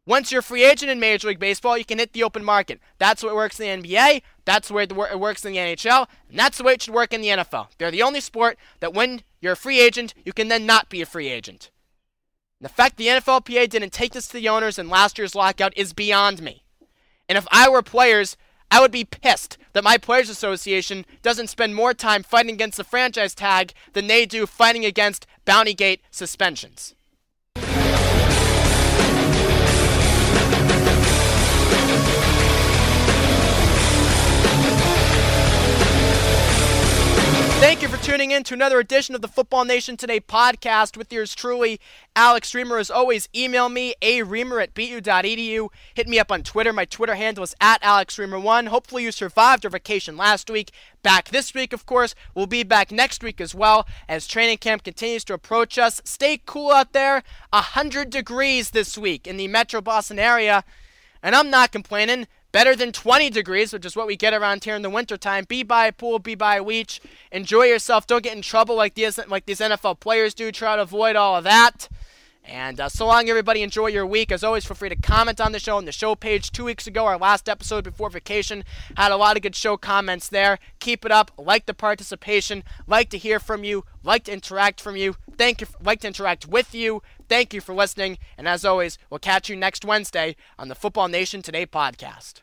Once 0.04 0.32
you're 0.32 0.40
a 0.40 0.42
free 0.42 0.64
agent 0.64 0.90
in 0.90 0.98
Major 0.98 1.28
League 1.28 1.38
Baseball, 1.38 1.78
you 1.78 1.84
can 1.84 1.98
hit 1.98 2.12
the 2.12 2.24
open 2.24 2.44
market. 2.44 2.80
That's 2.98 3.22
what 3.22 3.34
works 3.34 3.60
in 3.60 3.82
the 3.82 3.88
NBA. 3.88 4.22
That's 4.44 4.70
way 4.70 4.82
it 4.82 4.92
works 4.96 5.44
in 5.44 5.52
the 5.52 5.58
NHL. 5.58 6.08
And 6.28 6.38
that's 6.38 6.58
the 6.58 6.64
way 6.64 6.72
it 6.72 6.82
should 6.82 6.94
work 6.94 7.12
in 7.12 7.20
the 7.20 7.28
NFL. 7.28 7.68
They're 7.78 7.90
the 7.92 8.02
only 8.02 8.20
sport 8.20 8.58
that 8.80 8.94
when 8.94 9.22
you're 9.40 9.52
a 9.52 9.56
free 9.56 9.80
agent, 9.80 10.12
you 10.24 10.32
can 10.32 10.48
then 10.48 10.66
not 10.66 10.88
be 10.88 11.02
a 11.02 11.06
free 11.06 11.28
agent. 11.28 11.70
And 12.60 12.68
the 12.68 12.72
fact 12.72 12.96
the 12.96 13.06
NFLPA 13.06 13.68
didn't 13.68 13.92
take 13.92 14.12
this 14.12 14.26
to 14.28 14.34
the 14.34 14.48
owners 14.48 14.78
in 14.78 14.88
last 14.88 15.18
year's 15.18 15.36
lockout 15.36 15.72
is 15.76 15.92
beyond 15.92 16.42
me. 16.42 16.64
And 17.28 17.38
if 17.38 17.46
I 17.52 17.68
were 17.68 17.82
players 17.82 18.36
I 18.72 18.80
would 18.80 18.90
be 18.90 19.04
pissed 19.04 19.58
that 19.74 19.84
my 19.84 19.98
Players 19.98 20.30
Association 20.30 21.04
doesn't 21.20 21.48
spend 21.48 21.74
more 21.74 21.92
time 21.92 22.22
fighting 22.22 22.54
against 22.54 22.78
the 22.78 22.84
franchise 22.84 23.34
tag 23.34 23.74
than 23.92 24.06
they 24.06 24.24
do 24.24 24.46
fighting 24.46 24.86
against 24.86 25.26
Bountygate 25.44 25.98
suspensions. 26.10 26.94
Tuning 38.22 38.36
in 38.36 38.44
to 38.44 38.54
another 38.54 38.78
edition 38.78 39.16
of 39.16 39.20
the 39.20 39.26
Football 39.26 39.64
Nation 39.64 39.96
Today 39.96 40.20
podcast 40.20 40.96
with 40.96 41.12
yours 41.12 41.34
truly, 41.34 41.80
Alex 42.14 42.52
Reimer. 42.52 42.78
As 42.78 42.88
always, 42.88 43.28
email 43.34 43.68
me, 43.68 43.96
a 44.00 44.20
reimer 44.20 44.62
at 44.62 44.74
bu.edu. 44.74 45.68
Hit 45.94 46.06
me 46.06 46.20
up 46.20 46.30
on 46.30 46.44
Twitter. 46.44 46.72
My 46.72 46.84
Twitter 46.84 47.16
handle 47.16 47.42
is 47.42 47.56
at 47.60 47.82
AlexReimer1. 47.82 48.68
Hopefully, 48.68 49.02
you 49.02 49.10
survived 49.10 49.64
your 49.64 49.72
vacation 49.72 50.16
last 50.16 50.48
week. 50.48 50.70
Back 51.02 51.30
this 51.30 51.52
week, 51.52 51.72
of 51.72 51.84
course. 51.84 52.14
We'll 52.32 52.46
be 52.46 52.62
back 52.62 52.92
next 52.92 53.24
week 53.24 53.40
as 53.40 53.56
well 53.56 53.88
as 54.08 54.28
training 54.28 54.58
camp 54.58 54.84
continues 54.84 55.24
to 55.24 55.34
approach 55.34 55.76
us. 55.76 56.00
Stay 56.04 56.40
cool 56.46 56.70
out 56.70 56.92
there. 56.92 57.24
100 57.52 58.08
degrees 58.08 58.70
this 58.70 58.96
week 58.96 59.26
in 59.26 59.36
the 59.36 59.48
metro 59.48 59.80
Boston 59.80 60.20
area. 60.20 60.62
And 61.24 61.34
I'm 61.34 61.50
not 61.50 61.72
complaining 61.72 62.28
better 62.52 62.76
than 62.76 62.92
20 62.92 63.30
degrees, 63.30 63.72
which 63.72 63.84
is 63.84 63.96
what 63.96 64.06
we 64.06 64.16
get 64.16 64.34
around 64.34 64.64
here 64.64 64.76
in 64.76 64.82
the 64.82 64.90
wintertime. 64.90 65.44
Be 65.48 65.62
by 65.62 65.86
a 65.86 65.92
pool, 65.92 66.18
be 66.18 66.34
by 66.34 66.56
a 66.56 66.64
beach. 66.64 67.00
Enjoy 67.32 67.64
yourself. 67.64 68.06
Don't 68.06 68.22
get 68.22 68.36
in 68.36 68.42
trouble 68.42 68.76
like 68.76 68.94
these, 68.94 69.18
like 69.26 69.46
these 69.46 69.60
NFL 69.60 70.00
players 70.00 70.34
do. 70.34 70.52
Try 70.52 70.76
to 70.76 70.82
avoid 70.82 71.16
all 71.16 71.36
of 71.36 71.44
that. 71.44 71.88
And 72.44 72.80
uh, 72.80 72.88
so 72.88 73.06
long, 73.06 73.28
everybody. 73.28 73.62
Enjoy 73.62 73.86
your 73.86 74.04
week. 74.04 74.32
As 74.32 74.42
always, 74.42 74.64
feel 74.64 74.74
free 74.74 74.88
to 74.88 74.96
comment 74.96 75.40
on 75.40 75.52
the 75.52 75.60
show 75.60 75.76
on 75.76 75.84
the 75.84 75.92
show 75.92 76.16
page. 76.16 76.50
Two 76.50 76.64
weeks 76.64 76.86
ago, 76.86 77.06
our 77.06 77.16
last 77.16 77.48
episode 77.48 77.84
before 77.84 78.10
vacation 78.10 78.64
had 78.96 79.12
a 79.12 79.16
lot 79.16 79.36
of 79.36 79.42
good 79.42 79.54
show 79.54 79.76
comments 79.76 80.28
there. 80.28 80.58
Keep 80.80 81.04
it 81.04 81.12
up. 81.12 81.30
Like 81.38 81.66
the 81.66 81.74
participation. 81.74 82.64
Like 82.86 83.10
to 83.10 83.18
hear 83.18 83.38
from 83.38 83.62
you. 83.62 83.84
Like 84.02 84.24
to 84.24 84.32
interact 84.32 84.80
from 84.80 84.96
you. 84.96 85.14
Thank 85.36 85.60
you. 85.60 85.68
Like 85.80 86.00
to 86.00 86.08
interact 86.08 86.48
with 86.48 86.74
you. 86.74 87.02
Thank 87.32 87.54
you 87.54 87.62
for 87.62 87.74
listening. 87.74 88.18
And 88.36 88.46
as 88.46 88.62
always, 88.62 88.98
we'll 89.08 89.18
catch 89.18 89.48
you 89.48 89.56
next 89.56 89.86
Wednesday 89.86 90.36
on 90.58 90.68
the 90.68 90.74
Football 90.74 91.08
Nation 91.08 91.40
Today 91.40 91.64
podcast. 91.64 92.42